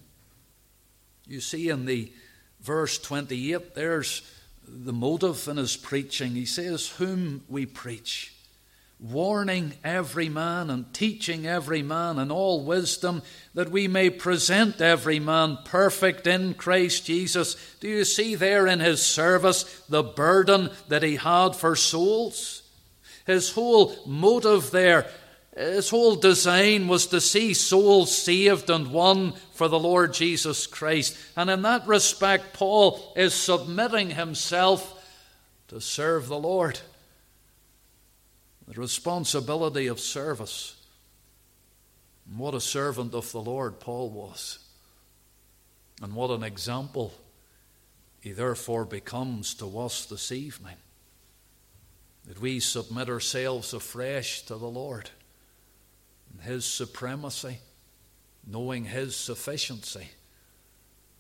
You 1.27 1.41
see 1.41 1.67
in 1.67 1.85
the 1.85 2.13
verse 2.61 2.97
28, 2.97 3.75
there's 3.75 4.21
the 4.65 4.93
motive 4.93 5.49
in 5.49 5.57
his 5.57 5.75
preaching. 5.75 6.31
He 6.31 6.45
says, 6.45 6.87
Whom 6.91 7.43
we 7.49 7.65
preach, 7.65 8.33
warning 8.99 9.73
every 9.83 10.27
man 10.27 10.69
and 10.69 10.93
teaching 10.93 11.47
every 11.47 11.81
man 11.81 12.19
in 12.19 12.31
all 12.31 12.65
wisdom, 12.65 13.21
that 13.53 13.69
we 13.69 13.87
may 13.87 14.09
present 14.09 14.81
every 14.81 15.19
man 15.19 15.57
perfect 15.63 16.27
in 16.27 16.53
Christ 16.53 17.05
Jesus. 17.05 17.55
Do 17.79 17.87
you 17.87 18.03
see 18.03 18.35
there 18.35 18.67
in 18.67 18.79
his 18.79 19.01
service 19.01 19.63
the 19.87 20.03
burden 20.03 20.69
that 20.89 21.03
he 21.03 21.15
had 21.15 21.55
for 21.55 21.75
souls? 21.75 22.63
His 23.25 23.51
whole 23.51 23.95
motive 24.05 24.71
there 24.71 25.07
his 25.59 25.89
whole 25.89 26.15
design 26.15 26.87
was 26.87 27.07
to 27.07 27.19
see 27.19 27.53
souls 27.53 28.15
saved 28.15 28.69
and 28.69 28.91
won 28.93 29.33
for 29.53 29.67
the 29.67 29.79
Lord 29.79 30.13
Jesus 30.13 30.67
Christ. 30.67 31.17
And 31.35 31.49
in 31.49 31.63
that 31.63 31.85
respect, 31.85 32.53
Paul 32.53 33.13
is 33.17 33.33
submitting 33.33 34.11
himself 34.11 34.95
to 35.67 35.81
serve 35.81 36.27
the 36.27 36.39
Lord. 36.39 36.79
The 38.69 38.79
responsibility 38.79 39.87
of 39.87 39.99
service. 39.99 40.75
And 42.29 42.39
what 42.39 42.53
a 42.53 42.61
servant 42.61 43.13
of 43.13 43.31
the 43.31 43.41
Lord 43.41 43.79
Paul 43.79 44.11
was. 44.11 44.59
And 46.01 46.13
what 46.13 46.29
an 46.29 46.43
example 46.43 47.13
he 48.21 48.31
therefore 48.31 48.85
becomes 48.85 49.53
to 49.55 49.79
us 49.79 50.05
this 50.05 50.31
evening. 50.31 50.75
That 52.25 52.39
we 52.39 52.59
submit 52.59 53.09
ourselves 53.09 53.73
afresh 53.73 54.43
to 54.43 54.55
the 54.55 54.67
Lord 54.67 55.09
and 56.31 56.41
his 56.41 56.65
supremacy, 56.65 57.59
knowing 58.45 58.85
His 58.85 59.15
sufficiency, 59.15 60.09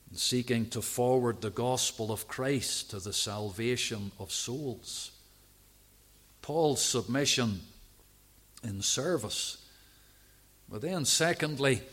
and 0.09 0.19
seeking 0.19 0.69
to 0.69 0.81
forward 0.81 1.41
the 1.41 1.49
gospel 1.49 2.11
of 2.11 2.27
Christ 2.27 2.91
to 2.91 2.99
the 2.99 3.13
salvation 3.13 4.11
of 4.19 4.31
souls. 4.31 5.11
Paul's 6.49 6.81
submission 6.81 7.61
in 8.63 8.81
service. 8.81 9.63
But 10.67 10.81
then, 10.81 11.05
secondly, 11.05 11.83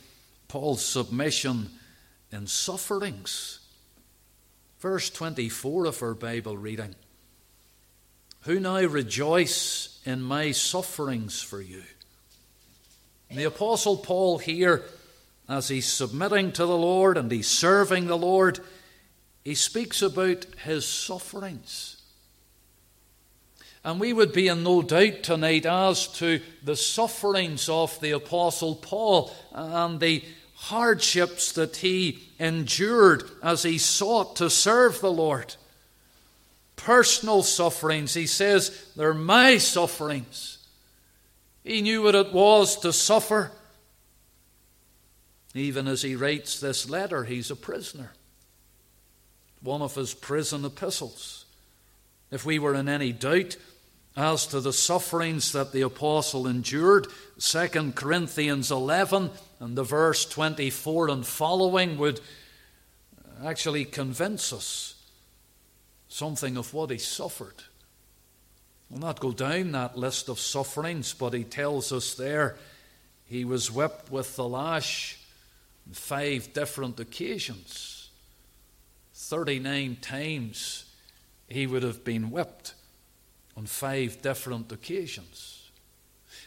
Paul's 0.49 0.83
submission 0.83 1.69
in 2.33 2.47
sufferings. 2.47 3.59
Verse 4.81 5.11
24 5.11 5.85
of 5.85 6.03
our 6.03 6.15
Bible 6.15 6.57
reading 6.57 6.95
Who 8.45 8.59
now 8.59 8.81
rejoice 8.81 10.01
in 10.07 10.23
my 10.23 10.53
sufferings 10.53 11.43
for 11.43 11.61
you 11.61 11.83
the 13.31 13.45
Apostle 13.45 13.99
Paul 13.99 14.39
here, 14.39 14.85
as 15.51 15.69
he's 15.69 15.87
submitting 15.87 16.53
to 16.53 16.65
the 16.65 16.79
Lord 16.79 17.19
and 17.19 17.31
he's 17.31 17.47
serving 17.47 18.07
the 18.07 18.17
Lord, 18.17 18.61
he 19.45 19.55
speaks 19.55 20.01
about 20.01 20.47
his 20.65 20.87
sufferings. 20.87 21.96
And 23.87 24.01
we 24.01 24.13
would 24.13 24.33
be 24.33 24.49
in 24.49 24.65
no 24.65 24.83
doubt 24.83 25.23
tonight 25.23 25.65
as 25.65 26.09
to 26.15 26.41
the 26.65 26.75
sufferings 26.75 27.69
of 27.69 27.99
the 28.01 28.11
Apostle 28.11 28.75
Paul 28.75 29.33
and 29.53 30.01
the 30.01 30.25
hardships 30.55 31.53
that 31.53 31.77
he 31.77 32.19
endured 32.41 33.23
as 33.45 33.63
he 33.63 33.79
sought 33.79 34.35
to 34.37 34.51
serve 34.51 35.01
the 35.01 35.13
Lord. 35.13 35.55
Personal 36.75 37.45
sufferings, 37.45 38.13
he 38.13 38.27
says, 38.27 38.91
they're 38.97 39.15
my 39.15 39.59
sufferings. 39.59 40.59
He 41.63 41.81
knew 41.81 42.03
what 42.03 42.17
it 42.17 42.33
was 42.33 42.81
to 42.81 42.93
suffer. 42.93 43.53
Even 45.55 45.87
as 45.87 46.03
he 46.03 46.17
writes 46.17 46.59
this 46.59 46.91
letter, 46.91 47.23
he's 47.23 47.53
a 47.53 47.57
prisoner. 47.57 48.11
One 49.63 49.81
of 49.81 49.95
his 49.95 50.13
prison 50.13 50.65
epistles. 50.65 51.45
If 52.33 52.45
we 52.45 52.59
were 52.59 52.75
in 52.75 52.89
any 52.89 53.13
doubt 53.13 53.57
as 54.17 54.47
to 54.47 54.61
the 54.61 54.73
sufferings 54.73 55.53
that 55.53 55.73
the 55.73 55.83
apostle 55.83 56.47
endured, 56.47 57.07
2 57.39 57.93
Corinthians 57.93 58.71
11 58.71 59.31
and 59.61 59.77
the 59.77 59.83
verse 59.83 60.25
24 60.25 61.11
and 61.11 61.27
following 61.27 61.99
would 61.99 62.21
actually 63.45 63.85
convince 63.85 64.53
us 64.53 64.95
something 66.09 66.57
of 66.57 66.73
what 66.73 66.91
he 66.91 66.97
suffered. 66.97 67.65
We'll 68.89 69.01
not 69.01 69.21
go 69.21 69.33
down 69.33 69.73
that 69.73 69.99
list 69.99 70.31
of 70.31 70.39
sufferings, 70.39 71.13
but 71.13 71.35
he 71.35 71.45
tells 71.45 71.93
us 71.93 72.15
there 72.15 72.57
he 73.27 73.45
was 73.45 73.71
whipped 73.71 74.11
with 74.11 74.37
the 74.37 74.49
lash 74.49 75.19
on 75.87 75.93
five 75.93 76.55
different 76.55 76.99
occasions. 77.01 78.09
39 79.13 79.97
times 80.01 80.85
he 81.49 81.67
would 81.67 81.83
have 81.83 82.03
been 82.05 82.31
whipped 82.31 82.75
on 83.57 83.67
five 83.67 84.21
different 84.23 84.71
occasions. 84.71 85.71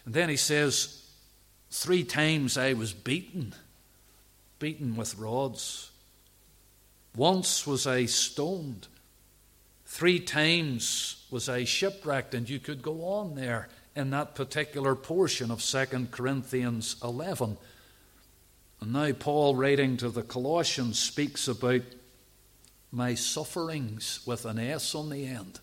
And 0.06 0.14
then 0.14 0.30
he 0.30 0.38
says, 0.38 1.06
Three 1.72 2.04
times 2.04 2.58
I 2.58 2.74
was 2.74 2.94
beaten, 2.94 3.54
beaten 4.58 4.96
with 4.96 5.18
rods. 5.18 5.92
Once 7.16 7.68
was 7.68 7.86
I 7.86 8.06
stoned. 8.06 8.88
Three 9.86 10.20
times 10.20 11.26
was 11.30 11.48
I 11.50 11.64
shipwrecked, 11.64 12.34
and 12.34 12.50
you 12.50 12.60
could 12.60 12.82
go 12.82 13.06
on 13.06 13.36
there 13.36 13.70
in 13.96 14.10
that 14.12 14.36
particular 14.36 14.96
portion 14.96 15.52
of 15.52 15.62
2 15.62 16.08
Corinthians 16.12 16.96
11. 17.04 17.58
And 18.82 18.94
now, 18.94 19.12
Paul, 19.12 19.56
writing 19.56 19.98
to 19.98 20.10
the 20.10 20.24
Colossians, 20.24 20.98
speaks 20.98 21.48
about 21.48 21.82
my 22.92 23.14
sufferings 23.14 24.22
with 24.26 24.46
an 24.46 24.58
S 24.58 24.96
on 24.96 25.10
the 25.10 25.26
end. 25.26 25.60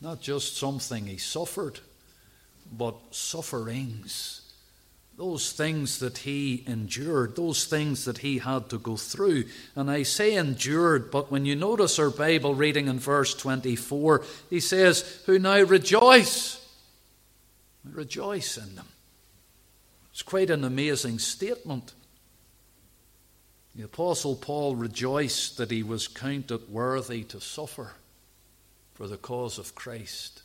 Not 0.00 0.20
just 0.20 0.56
something 0.56 1.06
he 1.06 1.18
suffered, 1.18 1.80
but 2.72 2.96
sufferings 3.10 4.40
those 5.20 5.52
things 5.52 5.98
that 5.98 6.16
he 6.16 6.64
endured, 6.66 7.36
those 7.36 7.66
things 7.66 8.06
that 8.06 8.16
he 8.16 8.38
had 8.38 8.70
to 8.70 8.78
go 8.78 8.96
through. 8.96 9.44
And 9.76 9.90
I 9.90 10.02
say 10.02 10.34
endured, 10.34 11.10
but 11.10 11.30
when 11.30 11.44
you 11.44 11.54
notice 11.54 11.98
our 11.98 12.08
Bible 12.08 12.54
reading 12.54 12.88
in 12.88 12.98
verse 12.98 13.34
24, 13.34 14.24
he 14.48 14.60
says, 14.60 15.20
Who 15.26 15.38
now 15.38 15.60
rejoice. 15.60 16.66
Rejoice 17.84 18.56
in 18.56 18.76
them. 18.76 18.88
It's 20.10 20.22
quite 20.22 20.48
an 20.48 20.64
amazing 20.64 21.18
statement. 21.18 21.92
The 23.74 23.82
Apostle 23.82 24.36
Paul 24.36 24.74
rejoiced 24.74 25.58
that 25.58 25.70
he 25.70 25.82
was 25.82 26.08
counted 26.08 26.70
worthy 26.70 27.24
to 27.24 27.42
suffer 27.42 27.92
for 29.00 29.08
the 29.08 29.16
cause 29.16 29.58
of 29.58 29.74
Christ. 29.74 30.42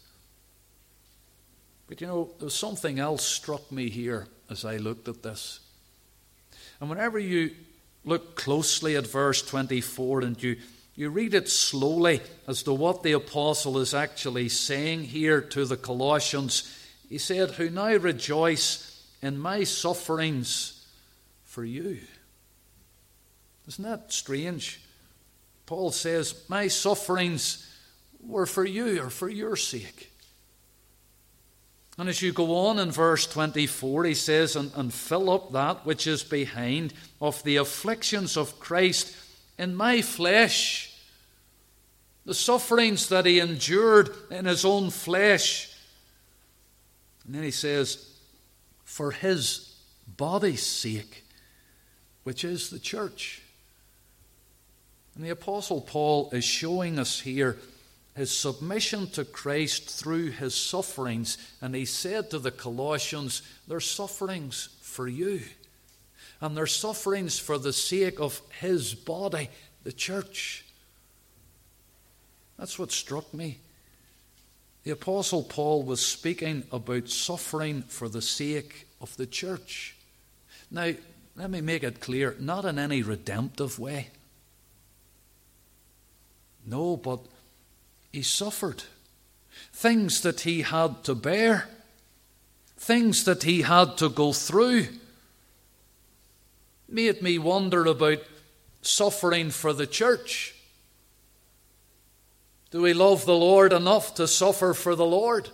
But 1.87 1.99
you 1.99 2.07
know, 2.07 2.29
there's 2.39 2.55
something 2.55 2.99
else 2.99 3.27
struck 3.27 3.69
me 3.69 3.89
here 3.89 4.27
as 4.49 4.63
I 4.63 4.77
looked 4.77 5.09
at 5.09 5.23
this. 5.23 5.59
And 6.79 6.89
whenever 6.89 7.19
you 7.19 7.51
look 8.05 8.37
closely 8.37 8.95
at 8.95 9.07
verse 9.07 9.41
24 9.41 10.21
and 10.21 10.41
you, 10.41 10.55
you 10.95 11.09
read 11.09 11.33
it 11.33 11.49
slowly 11.49 12.21
as 12.47 12.63
to 12.63 12.73
what 12.73 13.03
the 13.03 13.11
apostle 13.11 13.77
is 13.77 13.93
actually 13.93 14.47
saying 14.47 15.03
here 15.03 15.41
to 15.41 15.65
the 15.65 15.75
Colossians, 15.75 16.73
he 17.09 17.17
said, 17.17 17.51
Who 17.51 17.69
now 17.69 17.93
rejoice 17.97 19.05
in 19.21 19.37
my 19.37 19.65
sufferings 19.65 20.87
for 21.43 21.65
you. 21.65 21.97
Isn't 23.67 23.83
that 23.83 24.13
strange? 24.13 24.79
Paul 25.65 25.91
says, 25.91 26.45
My 26.47 26.69
sufferings 26.69 27.69
were 28.27 28.45
for 28.45 28.65
you 28.65 29.01
or 29.01 29.09
for 29.09 29.29
your 29.29 29.55
sake. 29.55 30.11
And 31.97 32.09
as 32.09 32.21
you 32.21 32.33
go 32.33 32.55
on 32.67 32.79
in 32.79 32.91
verse 32.91 33.25
24, 33.25 34.03
he 34.03 34.13
says, 34.13 34.55
and, 34.55 34.71
and 34.75 34.93
fill 34.93 35.29
up 35.29 35.53
that 35.53 35.85
which 35.85 36.07
is 36.07 36.23
behind 36.23 36.93
of 37.21 37.41
the 37.43 37.55
afflictions 37.55 38.35
of 38.35 38.59
Christ 38.59 39.15
in 39.57 39.75
my 39.75 40.01
flesh. 40.01 40.93
The 42.25 42.33
sufferings 42.33 43.07
that 43.09 43.25
he 43.25 43.39
endured 43.39 44.09
in 44.29 44.45
his 44.45 44.65
own 44.65 44.89
flesh. 44.89 45.73
And 47.25 47.35
then 47.35 47.43
he 47.43 47.51
says, 47.51 48.11
for 48.83 49.11
his 49.11 49.73
body's 50.17 50.65
sake, 50.65 51.23
which 52.23 52.43
is 52.43 52.69
the 52.69 52.79
church. 52.79 53.41
And 55.15 55.23
the 55.23 55.29
Apostle 55.29 55.79
Paul 55.79 56.29
is 56.33 56.43
showing 56.43 56.99
us 56.99 57.21
here 57.21 57.57
his 58.15 58.31
submission 58.31 59.07
to 59.11 59.25
Christ 59.25 59.89
through 59.89 60.31
his 60.31 60.55
sufferings. 60.55 61.37
And 61.61 61.75
he 61.75 61.85
said 61.85 62.31
to 62.31 62.39
the 62.39 62.51
Colossians, 62.51 63.41
Their 63.67 63.81
sufferings 63.81 64.69
for 64.81 65.07
you. 65.07 65.41
And 66.39 66.55
their 66.55 66.67
sufferings 66.67 67.37
for 67.37 67.57
the 67.57 67.73
sake 67.73 68.19
of 68.19 68.41
his 68.59 68.93
body, 68.93 69.49
the 69.83 69.91
church. 69.91 70.65
That's 72.57 72.79
what 72.79 72.91
struck 72.91 73.33
me. 73.33 73.59
The 74.83 74.91
Apostle 74.91 75.43
Paul 75.43 75.83
was 75.83 76.05
speaking 76.05 76.63
about 76.71 77.09
suffering 77.09 77.81
for 77.83 78.07
the 78.07 78.21
sake 78.21 78.87
of 79.01 79.15
the 79.17 79.25
church. 79.25 79.95
Now, 80.71 80.93
let 81.35 81.49
me 81.49 81.59
make 81.59 81.83
it 81.83 81.99
clear 81.99 82.35
not 82.39 82.63
in 82.63 82.79
any 82.79 83.01
redemptive 83.01 83.77
way. 83.77 84.09
No, 86.65 86.95
but 86.97 87.19
he 88.15 88.21
suffered. 88.21 88.81
Things 89.73 90.21
that 90.21 90.41
he 90.41 90.61
had 90.61 91.03
to 91.03 91.13
bear, 91.13 91.67
things 92.77 93.25
that 93.25 93.43
he 93.43 93.63
had 93.63 93.97
to 93.97 94.07
go 94.07 94.31
through, 94.31 94.87
made 96.87 97.21
me 97.21 97.37
wonder 97.37 97.85
about 97.85 98.19
suffering 98.81 99.49
for 99.49 99.73
the 99.73 99.85
church. 99.85 100.55
Do 102.71 102.81
we 102.81 102.93
love 102.93 103.25
the 103.25 103.35
Lord 103.35 103.73
enough 103.73 104.15
to 104.15 104.29
suffer 104.29 104.73
for 104.73 104.95
the 104.95 105.05
Lord? 105.05 105.49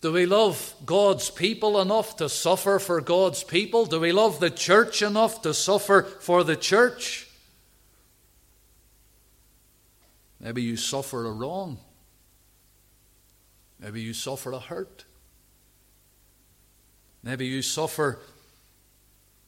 Do 0.00 0.12
we 0.12 0.26
love 0.26 0.74
God's 0.84 1.30
people 1.30 1.80
enough 1.80 2.16
to 2.16 2.28
suffer 2.28 2.80
for 2.80 3.00
God's 3.00 3.44
people? 3.44 3.86
Do 3.86 4.00
we 4.00 4.10
love 4.10 4.40
the 4.40 4.50
church 4.50 5.02
enough 5.02 5.42
to 5.42 5.54
suffer 5.54 6.02
for 6.02 6.42
the 6.42 6.56
church? 6.56 7.21
Maybe 10.42 10.62
you 10.62 10.76
suffer 10.76 11.24
a 11.24 11.30
wrong. 11.30 11.78
Maybe 13.78 14.02
you 14.02 14.12
suffer 14.12 14.50
a 14.50 14.58
hurt. 14.58 15.04
Maybe 17.22 17.46
you 17.46 17.62
suffer 17.62 18.18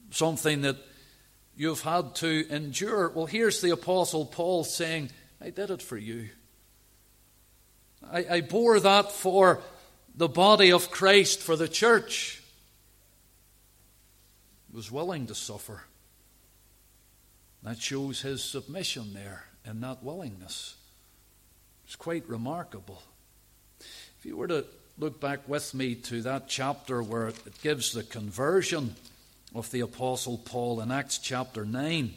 something 0.09 0.61
that 0.61 0.77
you've 1.57 1.81
had 1.81 2.15
to 2.15 2.47
endure. 2.49 3.09
Well, 3.09 3.25
here's 3.25 3.59
the 3.59 3.71
Apostle 3.71 4.25
Paul 4.25 4.63
saying, 4.63 5.09
I 5.41 5.49
did 5.49 5.69
it 5.69 5.81
for 5.81 5.97
you. 5.97 6.29
I, 8.09 8.25
I 8.29 8.41
bore 8.41 8.79
that 8.79 9.11
for 9.11 9.61
the 10.15 10.29
body 10.29 10.71
of 10.71 10.91
Christ, 10.91 11.41
for 11.41 11.57
the 11.57 11.67
church. 11.67 12.41
He 14.69 14.75
was 14.75 14.89
willing 14.89 15.27
to 15.27 15.35
suffer. 15.35 15.81
That 17.63 17.79
shows 17.79 18.21
his 18.21 18.41
submission 18.41 19.13
there 19.13 19.45
and 19.65 19.83
that 19.83 20.03
willingness. 20.03 20.75
It's 21.85 21.95
quite 21.95 22.27
remarkable. 22.27 23.01
If 23.79 24.25
you 24.25 24.37
were 24.37 24.47
to 24.47 24.65
look 24.97 25.19
back 25.19 25.47
with 25.47 25.73
me 25.73 25.93
to 25.95 26.23
that 26.23 26.47
chapter 26.47 27.03
where 27.03 27.27
it 27.27 27.61
gives 27.61 27.91
the 27.91 28.03
conversion 28.03 28.95
of 29.53 29.69
the 29.71 29.81
Apostle 29.81 30.39
Paul 30.39 30.81
in 30.81 30.91
Acts 30.91 31.19
chapter 31.19 31.63
9. 31.63 32.13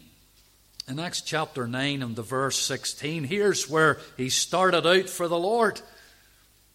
In 0.89 0.99
Acts 0.99 1.21
chapter 1.21 1.67
9 1.67 2.03
and 2.03 2.17
the 2.17 2.23
verse 2.23 2.59
16, 2.59 3.25
here's 3.25 3.69
where 3.69 3.99
he 4.17 4.31
started 4.31 4.87
out 4.87 5.11
for 5.11 5.29
the 5.29 5.39
Lord. 5.39 5.83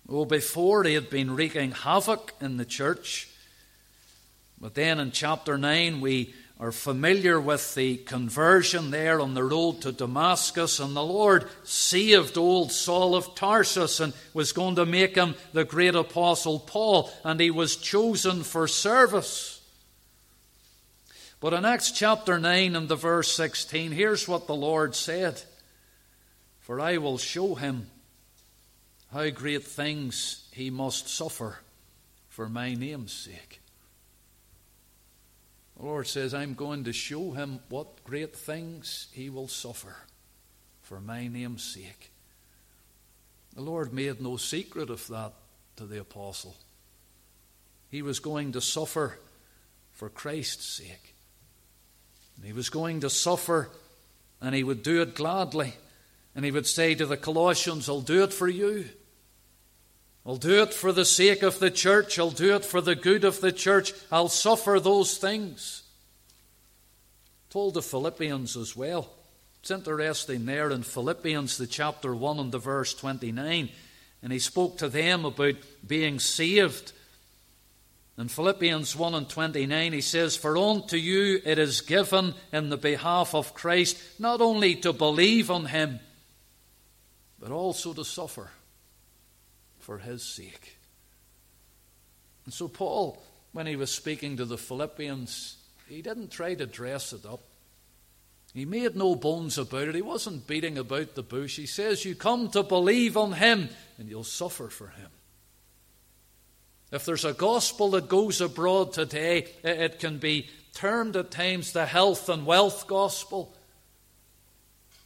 Well, 0.06 0.26
before 0.26 0.84
he 0.84 0.94
had 0.94 1.10
been 1.10 1.36
wreaking 1.36 1.72
havoc 1.72 2.34
in 2.40 2.58
the 2.58 2.66
church. 2.66 3.28
But 4.62 4.76
then 4.76 5.00
in 5.00 5.12
chapter 5.12 5.58
9, 5.58 6.00
we 6.00 6.36
are 6.60 6.72
familiar 6.72 7.42
with 7.42 7.74
the 7.76 7.98
conversion 7.98 8.92
there 8.92 9.20
on 9.20 9.34
the 9.34 9.44
road 9.44 9.82
to 9.82 9.92
Damascus, 9.92 10.80
and 10.80 10.96
the 10.96 11.04
Lord 11.04 11.50
saved 11.64 12.38
old 12.38 12.72
Saul 12.72 13.16
of 13.16 13.36
Tarsus 13.36 14.00
and 14.00 14.14
was 14.34 14.54
going 14.54 14.76
to 14.76 14.86
make 14.86 15.16
him 15.16 15.36
the 15.52 15.66
great 15.66 15.96
apostle 15.96 16.60
Paul, 16.60 17.12
and 17.24 17.40
he 17.40 17.50
was 17.50 17.76
chosen 17.76 18.44
for 18.44 18.68
service. 18.68 19.62
But 21.40 21.54
in 21.54 21.66
Acts 21.66 21.92
chapter 21.92 22.40
9 22.40 22.76
and 22.76 22.88
the 22.88 22.96
verse 22.96 23.36
16, 23.36 23.92
here's 23.92 24.28
what 24.28 24.48
the 24.48 24.56
Lord 24.56 24.96
said 24.96 25.42
For 26.60 26.80
I 26.80 26.98
will 26.98 27.18
show 27.18 27.56
him 27.56 27.88
how 29.12 29.30
great 29.32 29.64
things 29.64 30.48
he 30.52 30.70
must 30.70 31.10
suffer 31.10 31.60
for 32.30 32.48
my 32.48 32.76
name's 32.76 33.12
sake. 33.12 33.63
The 35.78 35.86
Lord 35.86 36.08
says, 36.08 36.34
I'm 36.34 36.54
going 36.54 36.84
to 36.86 36.94
show 36.94 37.32
him 37.32 37.60
what 37.70 38.04
great 38.04 38.36
things 38.36 39.08
he 39.12 39.30
will 39.30 39.48
suffer 39.48 39.96
for 40.82 41.00
my 41.00 41.28
name's 41.28 41.64
sake. 41.64 42.12
The 43.56 43.62
Lord 43.62 43.94
made 43.94 44.22
no 44.22 44.38
secret 44.38 44.90
of 44.90 45.08
that 45.08 45.34
to 45.78 45.86
the 45.86 46.00
apostle. 46.00 46.56
He 47.90 48.02
was 48.02 48.20
going 48.20 48.52
to 48.54 48.62
suffer 48.62 49.18
for 49.92 50.10
Christ's 50.10 50.66
sake. 50.66 51.16
And 52.36 52.46
he 52.46 52.54
was 52.54 52.70
going 52.70 53.02
to 53.02 53.10
suffer, 53.10 53.70
and 54.42 54.56
he 54.56 54.64
would 54.64 54.84
do 54.84 55.02
it 55.02 55.16
gladly. 55.16 55.74
And 56.36 56.44
he 56.44 56.52
would 56.52 56.66
say 56.66 56.96
to 56.96 57.06
the 57.06 57.18
Colossians, 57.18 57.88
I'll 57.88 58.02
do 58.02 58.24
it 58.24 58.34
for 58.34 58.48
you. 58.48 58.90
I'll 60.26 60.38
do 60.38 60.64
it 60.64 60.74
for 60.74 60.94
the 60.94 61.06
sake 61.06 61.44
of 61.44 61.60
the 61.60 61.72
church. 61.72 62.18
I'll 62.18 62.32
do 62.32 62.56
it 62.56 62.64
for 62.64 62.80
the 62.80 62.96
good 62.96 63.26
of 63.26 63.42
the 63.42 63.52
church. 63.52 63.94
I'll 64.12 64.30
suffer 64.30 64.80
those 64.80 65.18
things. 65.18 65.84
Told 67.50 67.74
the 67.74 67.82
Philippians 67.82 68.56
as 68.56 68.76
well. 68.76 69.10
It's 69.60 69.72
interesting 69.72 70.46
there 70.46 70.72
in 70.72 70.84
Philippians, 70.84 71.58
the 71.58 71.68
chapter 71.68 72.16
1 72.16 72.40
and 72.40 72.52
the 72.52 72.58
verse 72.58 72.94
29. 72.94 73.70
And 74.22 74.32
he 74.32 74.40
spoke 74.40 74.78
to 74.78 74.88
them 74.88 75.26
about 75.26 75.56
being 75.86 76.20
saved. 76.20 76.94
In 78.18 78.30
Philippians 78.30 78.96
1 78.96 79.14
and 79.16 79.28
29, 79.28 79.92
he 79.92 80.02
says, 80.02 80.38
For 80.38 80.58
unto 80.58 80.96
you 80.96 81.42
it 81.44 81.60
is 81.60 81.82
given 81.82 82.34
in 82.54 82.70
the 82.70 82.78
behalf 82.78 83.36
of 83.36 83.54
Christ 83.54 84.02
not 84.20 84.40
only 84.40 84.76
to 84.76 84.94
believe 84.94 85.52
on 85.52 85.66
him, 85.66 86.00
but 87.40 87.52
also 87.52 87.94
to 87.94 88.06
suffer 88.06 88.52
for 89.84 89.98
his 89.98 90.24
sake. 90.24 90.78
And 92.46 92.54
so, 92.54 92.68
Paul, 92.68 93.22
when 93.52 93.68
he 93.68 93.76
was 93.76 93.92
speaking 93.92 94.38
to 94.38 94.46
the 94.46 94.58
Philippians, 94.58 95.58
he 95.88 96.02
didn't 96.02 96.32
try 96.32 96.56
to 96.56 96.66
dress 96.66 97.14
it 97.14 97.26
up. 97.26 97.42
He 98.54 98.66
made 98.66 98.96
no 98.96 99.16
bones 99.16 99.58
about 99.58 99.88
it. 99.88 99.96
He 99.96 100.02
wasn't 100.02 100.48
beating 100.48 100.78
about 100.78 101.16
the 101.16 101.24
bush. 101.24 101.58
He 101.58 101.66
says, 101.66 102.06
You 102.06 102.16
come 102.16 102.50
to 102.50 102.64
believe 102.64 103.18
on 103.18 103.34
him, 103.34 103.70
and 103.98 104.08
you'll 104.08 104.24
suffer 104.24 104.70
for 104.70 104.88
him. 104.88 105.10
If 106.92 107.06
there's 107.06 107.26
a 107.26 107.34
gospel 107.34 107.92
that 107.92 108.08
goes 108.08 108.40
abroad 108.40 108.94
today, 108.94 109.48
it 109.64 110.00
can 110.00 110.20
be 110.20 110.48
termed 110.76 111.16
at 111.16 111.32
times 111.32 111.74
the 111.74 111.88
health 111.88 112.30
and 112.30 112.46
wealth 112.46 112.88
gospel. 112.88 113.56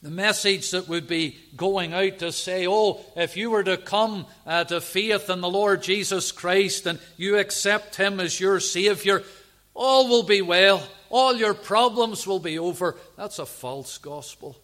The 0.08 0.13
message 0.13 0.72
that 0.72 0.88
would 0.88 1.06
be 1.06 1.36
going 1.58 1.91
out 1.91 2.20
to 2.20 2.32
say, 2.32 2.65
oh, 2.65 3.02
if 3.17 3.36
you 3.36 3.52
were 3.52 3.65
to 3.65 3.76
come 3.76 4.26
uh, 4.46 4.63
to 4.63 4.80
faith 4.80 5.30
in 5.30 5.41
the 5.41 5.50
Lord 5.50 5.84
Jesus 5.84 6.32
Christ 6.32 6.86
and 6.86 6.98
you 7.17 7.38
accept 7.38 7.98
Him 7.98 8.22
as 8.22 8.39
your 8.39 8.62
Savior, 8.62 9.24
all 9.74 10.08
will 10.08 10.24
be 10.24 10.41
well. 10.41 10.82
All 11.10 11.36
your 11.36 11.54
problems 11.54 12.26
will 12.26 12.39
be 12.39 12.58
over. 12.58 12.96
That's 13.17 13.38
a 13.39 13.46
false 13.46 13.98
gospel. 13.98 14.56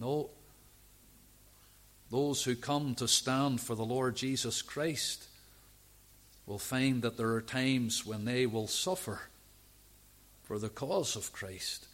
No. 0.00 0.30
Those 2.10 2.42
who 2.42 2.56
come 2.56 2.94
to 2.94 3.06
stand 3.06 3.60
for 3.60 3.74
the 3.74 3.84
Lord 3.84 4.16
Jesus 4.16 4.62
Christ 4.62 5.26
will 6.46 6.58
find 6.58 7.02
that 7.02 7.18
there 7.18 7.34
are 7.34 7.42
times 7.42 8.06
when 8.06 8.24
they 8.24 8.46
will 8.46 8.66
suffer 8.66 9.20
for 10.42 10.58
the 10.58 10.70
cause 10.70 11.16
of 11.16 11.34
Christ. 11.34 11.86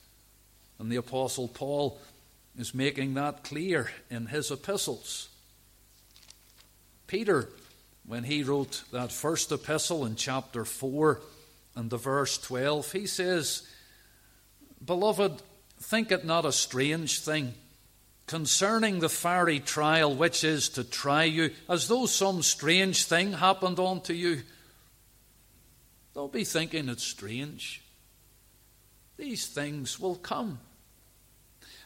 And 0.81 0.91
the 0.91 0.97
Apostle 0.97 1.47
Paul 1.47 2.01
is 2.59 2.75
making 2.75 3.13
that 3.15 3.45
clear 3.45 3.91
in 4.11 4.27
his 4.27 4.51
epistles. 4.51 5.29
Peter, 7.07 7.51
when 8.07 8.25
he 8.25 8.43
wrote 8.43 8.83
that 8.91 9.13
first 9.13 9.53
epistle 9.53 10.07
in 10.07 10.17
chapter 10.17 10.65
4 10.65 11.21
and 11.77 11.91
the 11.91 11.99
verse 11.99 12.39
12, 12.39 12.93
he 12.93 13.07
says, 13.07 13.69
Beloved, 14.83 15.43
think 15.79 16.11
it 16.11 16.25
not 16.25 16.47
a 16.47 16.53
strange 16.53 17.21
thing 17.21 17.53
concerning 18.27 19.01
the 19.01 19.09
fiery 19.11 19.61
trial 19.61 20.15
which 20.15 20.45
is 20.45 20.71
to 20.71 20.85
try 20.85 21.25
you, 21.25 21.51
as 21.69 21.89
though 21.89 22.07
some 22.07 22.41
strange 22.43 23.05
thing 23.05 23.33
happened 23.33 23.79
unto 23.79 24.15
you. 24.15 24.41
Don't 26.15 26.33
be 26.33 26.45
thinking 26.45 26.89
it's 26.89 27.05
strange. 27.05 27.83
These 29.19 29.49
things 29.49 30.01
will 30.01 30.17
come. 30.17 30.59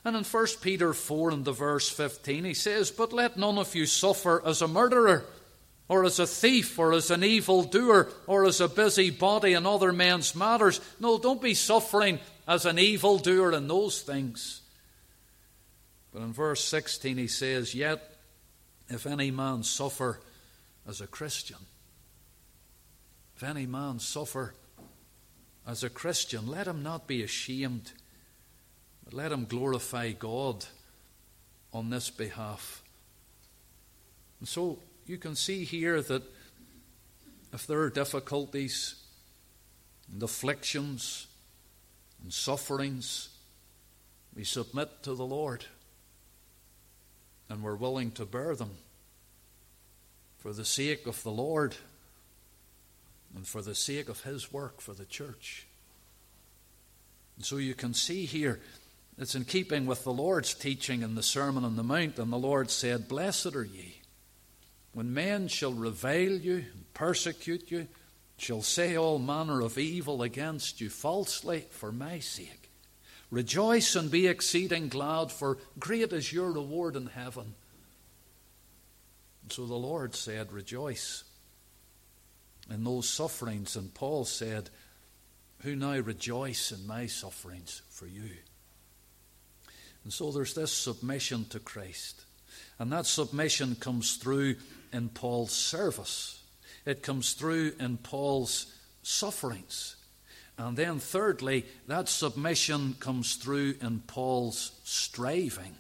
And 0.05 0.17
in 0.17 0.25
1 0.25 0.47
Peter 0.61 0.93
4 0.93 1.31
and 1.31 1.45
the 1.45 1.53
verse 1.53 1.89
15, 1.89 2.45
he 2.45 2.55
says, 2.55 2.91
But 2.91 3.13
let 3.13 3.39
none 3.39 3.59
of 3.59 3.75
you 3.75 3.87
suffer 3.87 4.43
as 4.45 4.61
a 4.61 4.69
murderer, 4.69 5.25
or 5.89 6.05
as 6.05 6.19
a 6.19 6.27
thief, 6.27 6.79
or 6.79 6.93
as 6.93 7.11
an 7.11 7.25
evildoer, 7.25 8.09
or 8.27 8.45
as 8.45 8.61
a 8.61 8.69
busybody 8.69 9.55
in 9.55 9.67
other 9.67 9.93
men's 9.93 10.35
matters. 10.35 10.81
No, 11.01 11.19
don't 11.19 11.41
be 11.41 11.55
suffering 11.55 12.19
as 12.47 12.67
an 12.67 12.79
evildoer 12.79 13.53
in 13.53 13.67
those 13.67 14.03
things. 14.03 14.61
But 16.13 16.23
in 16.23 16.33
verse 16.33 16.63
16, 16.63 17.17
he 17.17 17.27
says, 17.27 17.75
Yet 17.75 18.15
if 18.89 19.07
any 19.07 19.31
man 19.31 19.63
suffer 19.63 20.21
as 20.87 21.01
a 21.01 21.07
Christian, 21.07 21.57
if 23.37 23.43
any 23.43 23.67
man 23.67 23.99
suffer 23.99 24.55
as 25.67 25.83
a 25.83 25.91
Christian, 25.91 26.47
let 26.47 26.69
him 26.69 26.83
not 26.83 27.07
be 27.07 27.23
ashamed, 27.23 27.93
but 29.05 29.15
let 29.15 29.33
him 29.33 29.45
glorify 29.45 30.13
God 30.13 30.65
on 31.73 31.91
this 31.91 32.11
behalf. 32.11 32.83
And 34.41 34.49
so 34.49 34.79
you 35.07 35.19
can 35.19 35.35
see 35.35 35.65
here 35.65 36.01
that 36.03 36.23
if 37.53 37.67
there 37.67 37.81
are 37.81 37.91
difficulties 37.91 38.97
and 40.13 40.23
afflictions 40.23 41.27
and 42.23 42.33
sufferings, 42.33 43.29
we 44.35 44.45
submit 44.45 45.03
to 45.03 45.15
the 45.15 45.27
Lord 45.27 45.67
and 47.49 47.63
we're 47.63 47.77
willing 47.77 48.11
to 48.13 48.25
bear 48.25 48.57
them 48.57 48.71
for 50.39 50.53
the 50.53 50.65
sake 50.65 51.07
of 51.07 51.23
the 51.23 51.31
Lord 51.31 51.77
and 53.35 53.47
for 53.47 53.63
the 53.63 53.75
sake 53.75 54.09
of 54.09 54.23
His 54.23 54.53
work 54.53 54.81
for 54.81 54.93
the 54.93 55.05
church. 55.05 55.67
And 57.37 57.45
so 57.45 57.57
you 57.57 57.75
can 57.75 57.95
see 57.95 58.27
here, 58.27 58.61
it's 59.17 59.35
in 59.35 59.45
keeping 59.45 59.87
with 59.87 60.05
the 60.05 60.13
Lord's 60.13 60.55
teaching 60.55 61.03
in 61.03 61.15
the 61.15 61.23
Sermon 61.23 61.65
on 61.65 61.77
the 61.77 61.85
Mount, 61.85 62.19
and 62.19 62.33
the 62.33 62.39
Lord 62.39 62.71
said, 62.71 63.09
Blessed 63.09 63.55
are 63.55 63.65
ye, 63.65 64.03
when 64.93 65.15
men 65.15 65.49
shall 65.49 65.73
revile 65.73 66.33
you, 66.33 66.65
and 66.75 66.95
persecute 66.95 67.71
you, 67.71 67.87
shall 68.37 68.63
say 68.63 68.97
all 68.97 69.19
manner 69.19 69.61
of 69.61 69.79
evil 69.79 70.23
against 70.23 70.81
you 70.81 70.91
falsely 70.91 71.67
for 71.71 71.93
my 71.93 72.19
sake. 72.19 72.71
Rejoice 73.31 73.95
and 73.97 74.11
be 74.11 74.27
exceeding 74.27 74.89
glad, 74.89 75.31
for 75.31 75.59
great 75.79 76.13
is 76.13 76.33
your 76.33 76.53
reward 76.53 76.97
in 76.97 77.07
heaven. 77.07 77.55
And 79.43 79.53
so 79.53 79.67
the 79.67 79.75
Lord 79.75 80.15
said, 80.15 80.53
Rejoice 80.53 81.25
in 82.71 82.85
those 82.85 83.09
sufferings. 83.09 83.77
And 83.77 83.95
Paul 83.95 84.25
said, 84.25 84.71
Who 85.61 85.77
now 85.77 85.99
rejoice 85.99 86.73
in 86.73 86.87
my 86.87 87.07
sufferings 87.07 87.83
for 87.91 88.07
you. 88.07 88.31
And 90.05 90.13
so 90.13 90.31
there's 90.31 90.55
this 90.55 90.73
submission 90.73 91.47
to 91.47 91.59
Christ. 91.59 92.25
And 92.79 92.93
that 92.93 93.07
submission 93.07 93.75
comes 93.75 94.17
through 94.17 94.57
in 94.93 95.09
Paul's 95.09 95.53
service, 95.53 96.41
it 96.87 97.03
comes 97.03 97.33
through 97.33 97.73
in 97.81 97.97
Paul's 97.97 98.73
sufferings. 99.03 99.97
And 100.57 100.77
then, 100.77 101.01
thirdly, 101.01 101.67
that 101.89 102.09
submission 102.09 102.95
comes 103.01 103.35
through 103.35 103.75
in 103.81 104.01
Paul's 104.07 104.71
striving. 104.85 105.75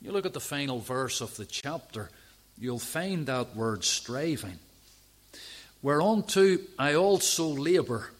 You 0.00 0.12
look 0.12 0.24
at 0.24 0.34
the 0.34 0.40
final 0.40 0.78
verse 0.78 1.20
of 1.20 1.36
the 1.36 1.44
chapter, 1.44 2.10
you'll 2.56 2.78
find 2.78 3.26
that 3.26 3.56
word 3.56 3.82
striving. 3.82 4.58
Whereunto 5.82 6.58
I 6.78 6.94
also 6.94 7.48
labour, 7.48 8.10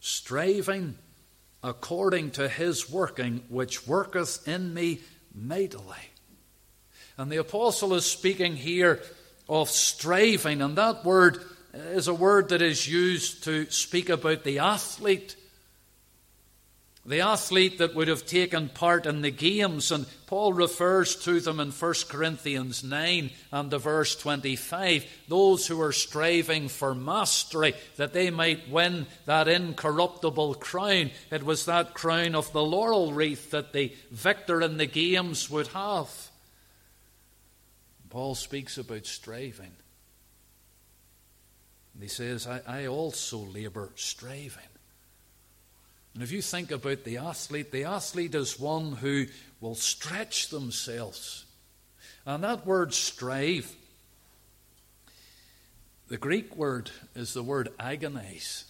striving 0.00 0.98
according 1.64 2.30
to 2.30 2.46
his 2.46 2.90
working, 2.90 3.42
which 3.48 3.88
worketh 3.88 4.46
in 4.46 4.74
me 4.74 5.00
mightily. 5.34 5.96
And 7.16 7.32
the 7.32 7.38
apostle 7.38 7.94
is 7.94 8.04
speaking 8.04 8.54
here 8.54 9.00
of 9.48 9.70
striving, 9.70 10.60
and 10.60 10.76
that 10.76 11.06
word 11.06 11.42
is 11.72 12.06
a 12.06 12.14
word 12.14 12.50
that 12.50 12.60
is 12.60 12.86
used 12.86 13.44
to 13.44 13.68
speak 13.70 14.10
about 14.10 14.44
the 14.44 14.58
athlete. 14.58 15.36
The 17.06 17.20
athlete 17.20 17.78
that 17.78 17.94
would 17.94 18.08
have 18.08 18.24
taken 18.24 18.70
part 18.70 19.04
in 19.04 19.20
the 19.20 19.30
games, 19.30 19.92
and 19.92 20.06
Paul 20.26 20.54
refers 20.54 21.14
to 21.16 21.38
them 21.38 21.60
in 21.60 21.70
1 21.70 21.94
Corinthians 22.08 22.82
9 22.82 23.30
and 23.52 23.70
the 23.70 23.78
verse 23.78 24.16
25. 24.16 25.04
Those 25.28 25.66
who 25.66 25.78
are 25.82 25.92
striving 25.92 26.68
for 26.68 26.94
mastery, 26.94 27.74
that 27.96 28.14
they 28.14 28.30
might 28.30 28.70
win 28.70 29.06
that 29.26 29.48
incorruptible 29.48 30.54
crown. 30.54 31.10
It 31.30 31.42
was 31.42 31.66
that 31.66 31.92
crown 31.92 32.34
of 32.34 32.50
the 32.52 32.64
laurel 32.64 33.12
wreath 33.12 33.50
that 33.50 33.74
the 33.74 33.94
victor 34.10 34.62
in 34.62 34.78
the 34.78 34.86
games 34.86 35.50
would 35.50 35.66
have. 35.68 36.10
Paul 38.08 38.34
speaks 38.34 38.78
about 38.78 39.04
striving. 39.04 39.72
And 41.92 42.02
he 42.02 42.08
says, 42.08 42.46
I, 42.46 42.62
I 42.66 42.86
also 42.86 43.38
labour 43.38 43.90
striving. 43.94 44.62
And 46.14 46.22
if 46.22 46.30
you 46.30 46.40
think 46.40 46.70
about 46.70 47.04
the 47.04 47.18
athlete, 47.18 47.72
the 47.72 47.84
athlete 47.84 48.34
is 48.34 48.58
one 48.58 48.92
who 48.92 49.26
will 49.60 49.74
stretch 49.74 50.48
themselves. 50.48 51.44
And 52.24 52.44
that 52.44 52.64
word 52.64 52.94
strive, 52.94 53.74
the 56.08 56.16
Greek 56.16 56.56
word 56.56 56.90
is 57.14 57.34
the 57.34 57.42
word 57.42 57.70
agonize. 57.78 58.64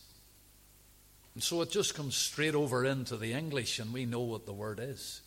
And 1.34 1.42
so 1.42 1.60
it 1.62 1.70
just 1.70 1.94
comes 1.94 2.16
straight 2.16 2.54
over 2.54 2.84
into 2.84 3.16
the 3.16 3.32
English, 3.32 3.78
and 3.78 3.92
we 3.92 4.06
know 4.06 4.20
what 4.20 4.46
the 4.46 4.52
word 4.52 4.80
is. 4.82 5.20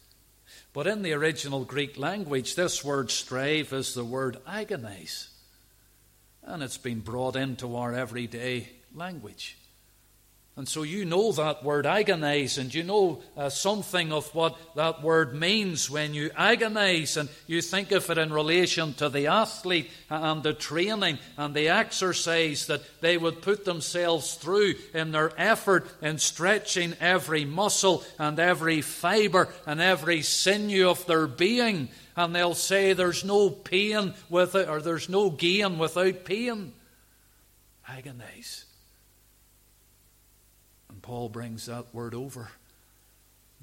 But 0.73 0.87
in 0.87 1.01
the 1.01 1.13
original 1.13 1.65
Greek 1.65 1.97
language, 1.97 2.55
this 2.55 2.83
word 2.83 3.11
strive 3.11 3.73
is 3.73 3.93
the 3.93 4.05
word 4.05 4.37
agonize 4.47 5.29
and 6.47 6.63
it's 6.63 6.77
been 6.77 7.01
brought 7.01 7.35
into 7.35 7.75
our 7.75 7.93
everyday 7.93 8.69
language. 8.95 9.56
And 10.57 10.67
so 10.67 10.81
you 10.81 11.05
know 11.05 11.31
that 11.33 11.63
word 11.63 11.85
agonize, 11.85 12.57
and 12.57 12.73
you 12.73 12.81
know 12.83 13.21
uh, 13.37 13.47
something 13.49 14.11
of 14.11 14.33
what 14.33 14.57
that 14.75 15.03
word 15.03 15.35
means 15.35 15.87
when 15.87 16.15
you 16.15 16.31
agonize, 16.35 17.15
and 17.15 17.29
you 17.45 17.61
think 17.61 17.91
of 17.91 18.09
it 18.09 18.17
in 18.17 18.33
relation 18.33 18.95
to 18.95 19.07
the 19.07 19.27
athlete 19.27 19.91
and 20.09 20.41
the 20.41 20.55
training 20.55 21.19
and 21.37 21.53
the 21.53 21.69
exercise 21.69 22.65
that 22.65 22.81
they 23.01 23.17
would 23.17 23.43
put 23.43 23.65
themselves 23.65 24.33
through 24.33 24.73
in 24.95 25.11
their 25.11 25.31
effort 25.37 25.87
in 26.01 26.17
stretching 26.17 26.95
every 26.99 27.45
muscle 27.45 28.03
and 28.17 28.39
every 28.39 28.81
fiber 28.81 29.49
and 29.67 29.79
every 29.79 30.23
sinew 30.23 30.89
of 30.89 31.05
their 31.05 31.27
being 31.27 31.87
and 32.17 32.35
they'll 32.35 32.55
say 32.55 32.93
there's 32.93 33.23
no 33.23 33.51
pain 33.51 34.15
with 34.27 34.55
it, 34.55 34.67
or 34.67 34.81
there's 34.81 35.07
no 35.07 35.29
gain 35.29 35.77
without 35.77 36.25
pain. 36.25 36.73
Agonize. 37.87 38.66
Paul 41.07 41.29
brings 41.29 41.67
that 41.67 41.95
word 41.95 42.13
over. 42.13 42.49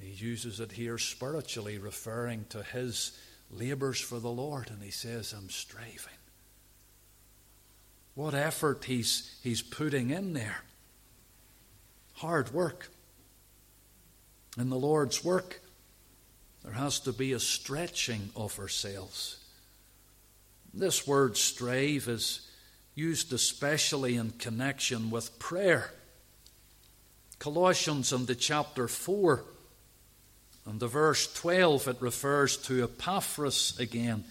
He 0.00 0.08
uses 0.08 0.60
it 0.60 0.72
here 0.72 0.96
spiritually, 0.96 1.76
referring 1.76 2.46
to 2.48 2.62
his 2.62 3.12
labors 3.50 4.00
for 4.00 4.18
the 4.18 4.30
Lord, 4.30 4.70
and 4.70 4.82
he 4.82 4.90
says, 4.90 5.34
I'm 5.36 5.50
striving. 5.50 6.16
What 8.14 8.32
effort 8.32 8.84
he's, 8.86 9.38
he's 9.42 9.60
putting 9.60 10.08
in 10.08 10.32
there. 10.32 10.62
Hard 12.14 12.50
work. 12.54 12.88
In 14.56 14.70
the 14.70 14.78
Lord's 14.78 15.22
work, 15.22 15.60
there 16.62 16.72
has 16.72 16.98
to 17.00 17.12
be 17.12 17.34
a 17.34 17.40
stretching 17.40 18.30
of 18.34 18.58
ourselves. 18.58 19.36
This 20.72 21.06
word 21.06 21.36
strive 21.36 22.08
is 22.08 22.48
used 22.94 23.34
especially 23.34 24.16
in 24.16 24.30
connection 24.30 25.10
with 25.10 25.38
prayer. 25.38 25.92
Colossians 27.44 28.10
in 28.10 28.24
the 28.24 28.34
chapter 28.34 28.88
4 28.88 29.44
and 30.64 30.80
the 30.80 30.86
verse 30.86 31.30
12 31.34 31.88
it 31.88 31.96
refers 32.00 32.56
to 32.56 32.82
Epaphras 32.82 33.78
again. 33.78 34.24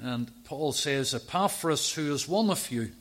And 0.00 0.30
Paul 0.44 0.72
says, 0.72 1.12
Epaphras, 1.12 1.92
who 1.92 2.14
is 2.14 2.26
one 2.26 2.48
of 2.48 2.70
you, 2.70 2.92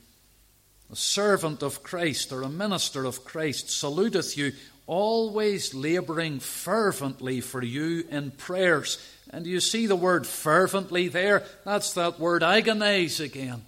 a 0.92 0.96
servant 0.98 1.64
of 1.64 1.84
Christ 1.84 2.34
or 2.34 2.42
a 2.42 2.50
minister 2.50 3.06
of 3.06 3.24
Christ, 3.24 3.70
saluteth 3.70 4.36
you, 4.36 4.52
always 4.88 5.74
laboring 5.74 6.42
fervently 6.42 7.40
for 7.40 7.64
you 7.64 8.06
in 8.12 8.32
prayers. 8.32 9.02
And 9.30 9.48
you 9.48 9.62
see 9.62 9.88
the 9.88 9.96
word 9.96 10.28
fervently 10.28 11.08
there? 11.08 11.46
That's 11.64 11.94
that 11.94 12.20
word 12.20 12.44
agonize 12.44 13.22
again. 13.22 13.62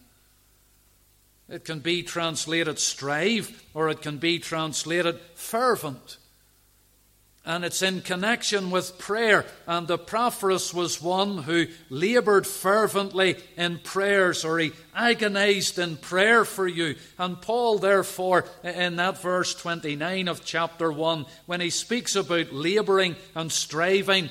It 1.50 1.66
can 1.66 1.80
be 1.80 2.04
translated 2.04 2.80
strive, 2.80 3.64
or 3.74 3.90
it 3.90 4.02
can 4.02 4.18
be 4.18 4.40
translated 4.40 5.20
fervent 5.36 6.18
and 7.50 7.66
it's 7.66 7.82
in 7.82 8.02
connection 8.02 8.70
with 8.70 9.00
prayer. 9.00 9.44
And 9.66 9.88
the 9.88 9.96
Epaphras 9.96 10.72
was 10.72 11.02
one 11.02 11.40
who 11.40 11.66
labored 11.90 12.46
fervently 12.46 13.38
in 13.58 13.80
prayers, 13.80 14.46
or 14.46 14.60
he 14.60 14.72
agonized 14.94 15.80
in 15.80 15.98
prayer 15.98 16.46
for 16.46 16.68
you. 16.68 16.96
And 17.18 17.42
Paul, 17.42 17.80
therefore, 17.80 18.46
in 18.64 18.98
that 18.98 19.20
verse 19.22 19.56
29 19.56 20.28
of 20.28 20.46
chapter 20.46 20.92
1, 20.92 21.26
when 21.48 21.60
he 21.60 21.72
speaks 21.72 22.16
about 22.16 22.54
laboring 22.54 23.16
and 23.34 23.52
striving, 23.52 24.30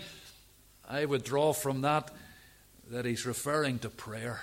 I 0.88 1.04
would 1.04 1.24
draw 1.24 1.52
from 1.52 1.81
that 1.81 2.14
that 2.90 3.04
he's 3.04 3.26
referring 3.26 3.81
to 3.81 3.90
prayer. 3.90 4.40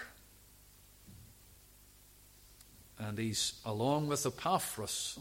And 2.97 3.17
he's 3.17 3.53
along 3.65 4.08
with 4.08 4.25
Epaphras 4.25 5.19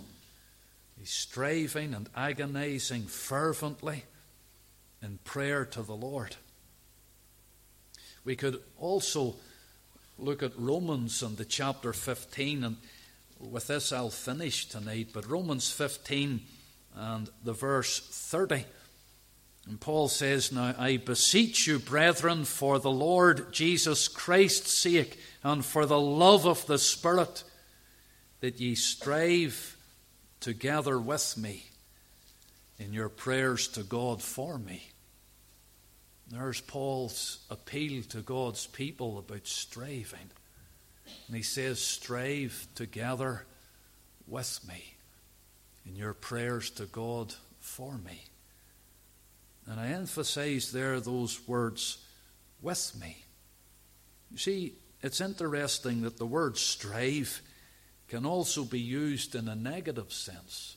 He's 0.99 1.11
striving 1.11 1.95
and 1.95 2.09
agonizing 2.17 3.03
fervently 3.07 4.05
in 5.03 5.19
prayer 5.25 5.65
to 5.67 5.83
the 5.83 5.95
Lord. 5.95 6.37
We 8.25 8.37
could 8.37 8.61
also 8.79 9.35
look 10.19 10.43
at 10.43 10.59
Romans 10.59 11.23
and 11.23 11.37
the 11.37 11.45
chapter 11.45 11.93
15 11.93 12.65
and 12.65 12.77
with 13.39 13.67
this 13.67 13.93
I'll 13.93 14.11
finish 14.11 14.67
tonight, 14.67 15.09
but 15.13 15.29
Romans 15.29 15.71
15 15.71 16.41
and 16.95 17.29
the 17.43 17.53
verse 17.53 18.01
30. 18.01 18.65
And 19.67 19.81
Paul 19.81 20.09
says, 20.09 20.53
Now 20.53 20.75
I 20.79 20.97
beseech 20.97 21.67
you, 21.67 21.79
brethren, 21.79 22.45
for 22.45 22.79
the 22.79 22.91
Lord 22.91 23.53
Jesus 23.53 24.09
Christ's 24.09 24.73
sake 24.73 25.19
and 25.43 25.65
for 25.65 25.85
the 25.85 26.01
love 26.01 26.47
of 26.47 26.65
the 26.67 26.79
Spirit, 26.79 27.45
that 28.45 28.61
ye 28.61 28.75
strive 28.75 29.75
together 30.39 30.99
with 30.99 31.35
me 31.39 31.65
in 32.79 32.93
your 32.93 33.09
prayers 33.09 33.69
to 33.69 33.83
God 33.83 34.21
for 34.21 34.59
me. 34.59 34.91
There's 36.31 36.61
Paul's 36.61 37.39
appeal 37.49 38.03
to 38.03 38.21
God's 38.21 38.67
people 38.67 39.19
about 39.19 39.47
striving. 39.47 40.29
And 41.27 41.35
he 41.35 41.43
says, 41.43 41.81
Strive 41.81 42.69
together 42.75 43.47
with 44.27 44.61
me 44.69 44.93
in 45.87 45.97
your 45.97 46.13
prayers 46.13 46.69
to 46.73 46.85
God 46.85 47.35
for 47.61 47.97
me. 47.97 48.25
And 49.67 49.81
I 49.81 49.87
emphasize 49.87 50.71
there 50.71 51.01
those 51.01 51.49
words, 51.49 51.97
with 52.61 52.93
me. 53.01 53.25
You 54.31 54.37
see, 54.37 54.75
it's 55.03 55.23
interesting 55.23 56.03
that 56.03 56.19
the 56.19 56.27
word 56.27 56.59
strive 56.59 57.41
can 58.09 58.27
also 58.27 58.65
be 58.65 58.81
used 58.81 59.35
in 59.35 59.49
a 59.49 59.55
negative 59.55 60.13
sense. 60.13 60.77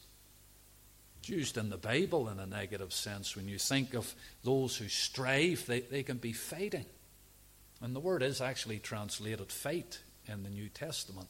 It's 1.20 1.30
used 1.30 1.58
in 1.58 1.70
the 1.70 1.78
Bible 1.78 2.30
in 2.30 2.40
a 2.40 2.46
negative 2.46 2.94
sense. 2.94 3.36
When 3.36 3.48
you 3.48 3.58
think 3.58 3.94
of 3.94 4.14
those 4.44 4.78
who 4.78 4.88
strive, 4.88 5.66
they, 5.66 5.82
they 5.82 6.04
can 6.04 6.18
be 6.18 6.34
fighting. 6.34 6.86
And 7.82 7.96
the 7.96 8.00
word 8.00 8.24
is 8.24 8.42
actually 8.42 8.80
translated 8.80 9.52
fight 9.52 10.00
in 10.26 10.44
the 10.44 10.50
New 10.50 10.70
Testament. 10.70 11.28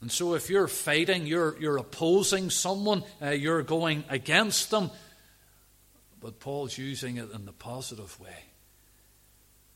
And 0.00 0.12
so, 0.12 0.34
if 0.34 0.48
you're 0.48 0.68
fighting, 0.68 1.26
you're, 1.26 1.58
you're 1.58 1.76
opposing 1.76 2.50
someone, 2.50 3.02
uh, 3.20 3.30
you're 3.30 3.64
going 3.64 4.04
against 4.08 4.70
them. 4.70 4.92
But 6.20 6.38
Paul's 6.38 6.78
using 6.78 7.16
it 7.16 7.32
in 7.32 7.46
the 7.46 7.52
positive 7.52 8.18
way. 8.20 8.44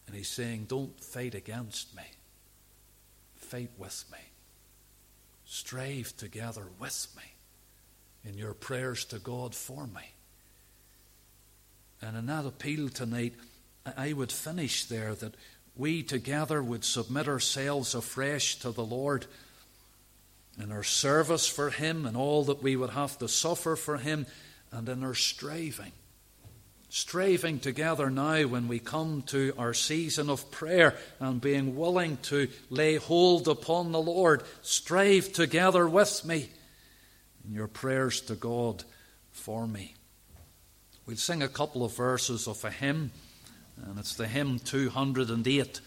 And 0.07 0.15
he's 0.15 0.29
saying, 0.29 0.67
Don't 0.69 0.99
fight 1.03 1.35
against 1.35 1.97
me, 1.97 2.05
fight 3.35 3.71
with 3.79 4.05
me. 4.13 4.19
Strive 5.53 6.17
together 6.17 6.65
with 6.81 7.09
me 7.15 7.35
in 8.25 8.39
your 8.39 8.55
prayers 8.55 9.05
to 9.05 9.19
God 9.19 9.55
for 9.55 9.87
me. 9.87 10.15
And 12.01 12.17
in 12.17 12.25
that 12.25 12.47
appeal 12.47 12.89
tonight, 12.89 13.35
I 13.85 14.15
would 14.15 14.33
finish 14.33 14.87
there 14.87 15.15
that 15.17 15.35
we 15.77 16.03
together 16.05 16.63
would 16.63 16.87
submit 16.87 17.29
ourselves 17.29 17.95
afresh 17.95 18.61
to 18.61 18.71
the 18.71 18.83
Lord 18.83 19.27
in 20.59 20.73
our 20.73 20.83
service 20.83 21.47
for 21.47 21.69
Him 21.69 22.07
and 22.07 22.17
all 22.17 22.45
that 22.45 22.63
we 22.63 22.75
would 22.75 22.91
have 22.91 23.19
to 23.19 23.29
suffer 23.29 23.77
for 23.77 23.99
Him 23.99 24.25
and 24.71 24.89
in 24.89 25.05
our 25.05 25.13
striving. 25.13 25.93
Striving 26.95 27.59
together 27.59 28.11
now 28.11 28.43
when 28.43 28.69
we 28.69 28.79
come 28.79 29.23
to 29.23 29.55
our 29.57 29.73
season 29.73 30.29
of 30.29 30.51
prayer 30.51 30.95
and 31.21 31.41
being 31.41 31.75
willing 31.75 32.19
to 32.19 32.49
lay 32.69 32.97
hold 32.97 33.49
upon 33.49 33.93
the 33.93 34.03
Lord. 34.03 34.43
Strive 34.61 35.33
together 35.33 35.89
with 35.89 36.23
me 36.27 36.51
in 37.49 37.55
your 37.55 37.67
prayers 37.67 38.21
to 38.21 38.35
God 38.35 38.85
for 39.31 39.67
me. 39.67 39.95
We'll 41.07 41.17
sing 41.17 41.43
a 41.43 41.49
couple 41.49 41.83
of 41.83 41.97
verses 41.97 42.47
of 42.47 42.63
a 42.63 42.71
hymn 42.71 43.11
and 43.87 43.99
it's 43.99 44.15
the 44.15 44.27
hymn 44.29 44.59
208. 44.59 45.81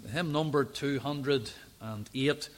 The 0.00 0.08
hymn 0.08 0.32
number 0.32 0.64
208. 0.64 2.48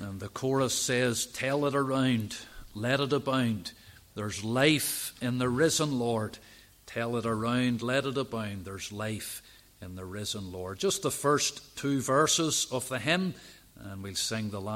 And 0.00 0.20
the 0.20 0.28
chorus 0.28 0.74
says, 0.74 1.26
Tell 1.26 1.66
it 1.66 1.74
around, 1.74 2.36
let 2.76 3.00
it 3.00 3.12
abound. 3.12 3.72
There's 4.14 4.44
life 4.44 5.12
in 5.20 5.38
the 5.38 5.48
risen 5.48 5.98
Lord. 5.98 6.38
Tell 6.86 7.16
it 7.16 7.26
around, 7.26 7.82
let 7.82 8.04
it 8.04 8.16
abound. 8.16 8.64
There's 8.64 8.92
life 8.92 9.42
in 9.82 9.96
the 9.96 10.04
risen 10.04 10.52
Lord. 10.52 10.78
Just 10.78 11.02
the 11.02 11.10
first 11.10 11.76
two 11.76 12.00
verses 12.00 12.66
of 12.70 12.88
the 12.88 12.98
hymn, 12.98 13.34
and 13.76 14.02
we'll 14.02 14.14
sing 14.14 14.50
the 14.50 14.60
last. 14.60 14.72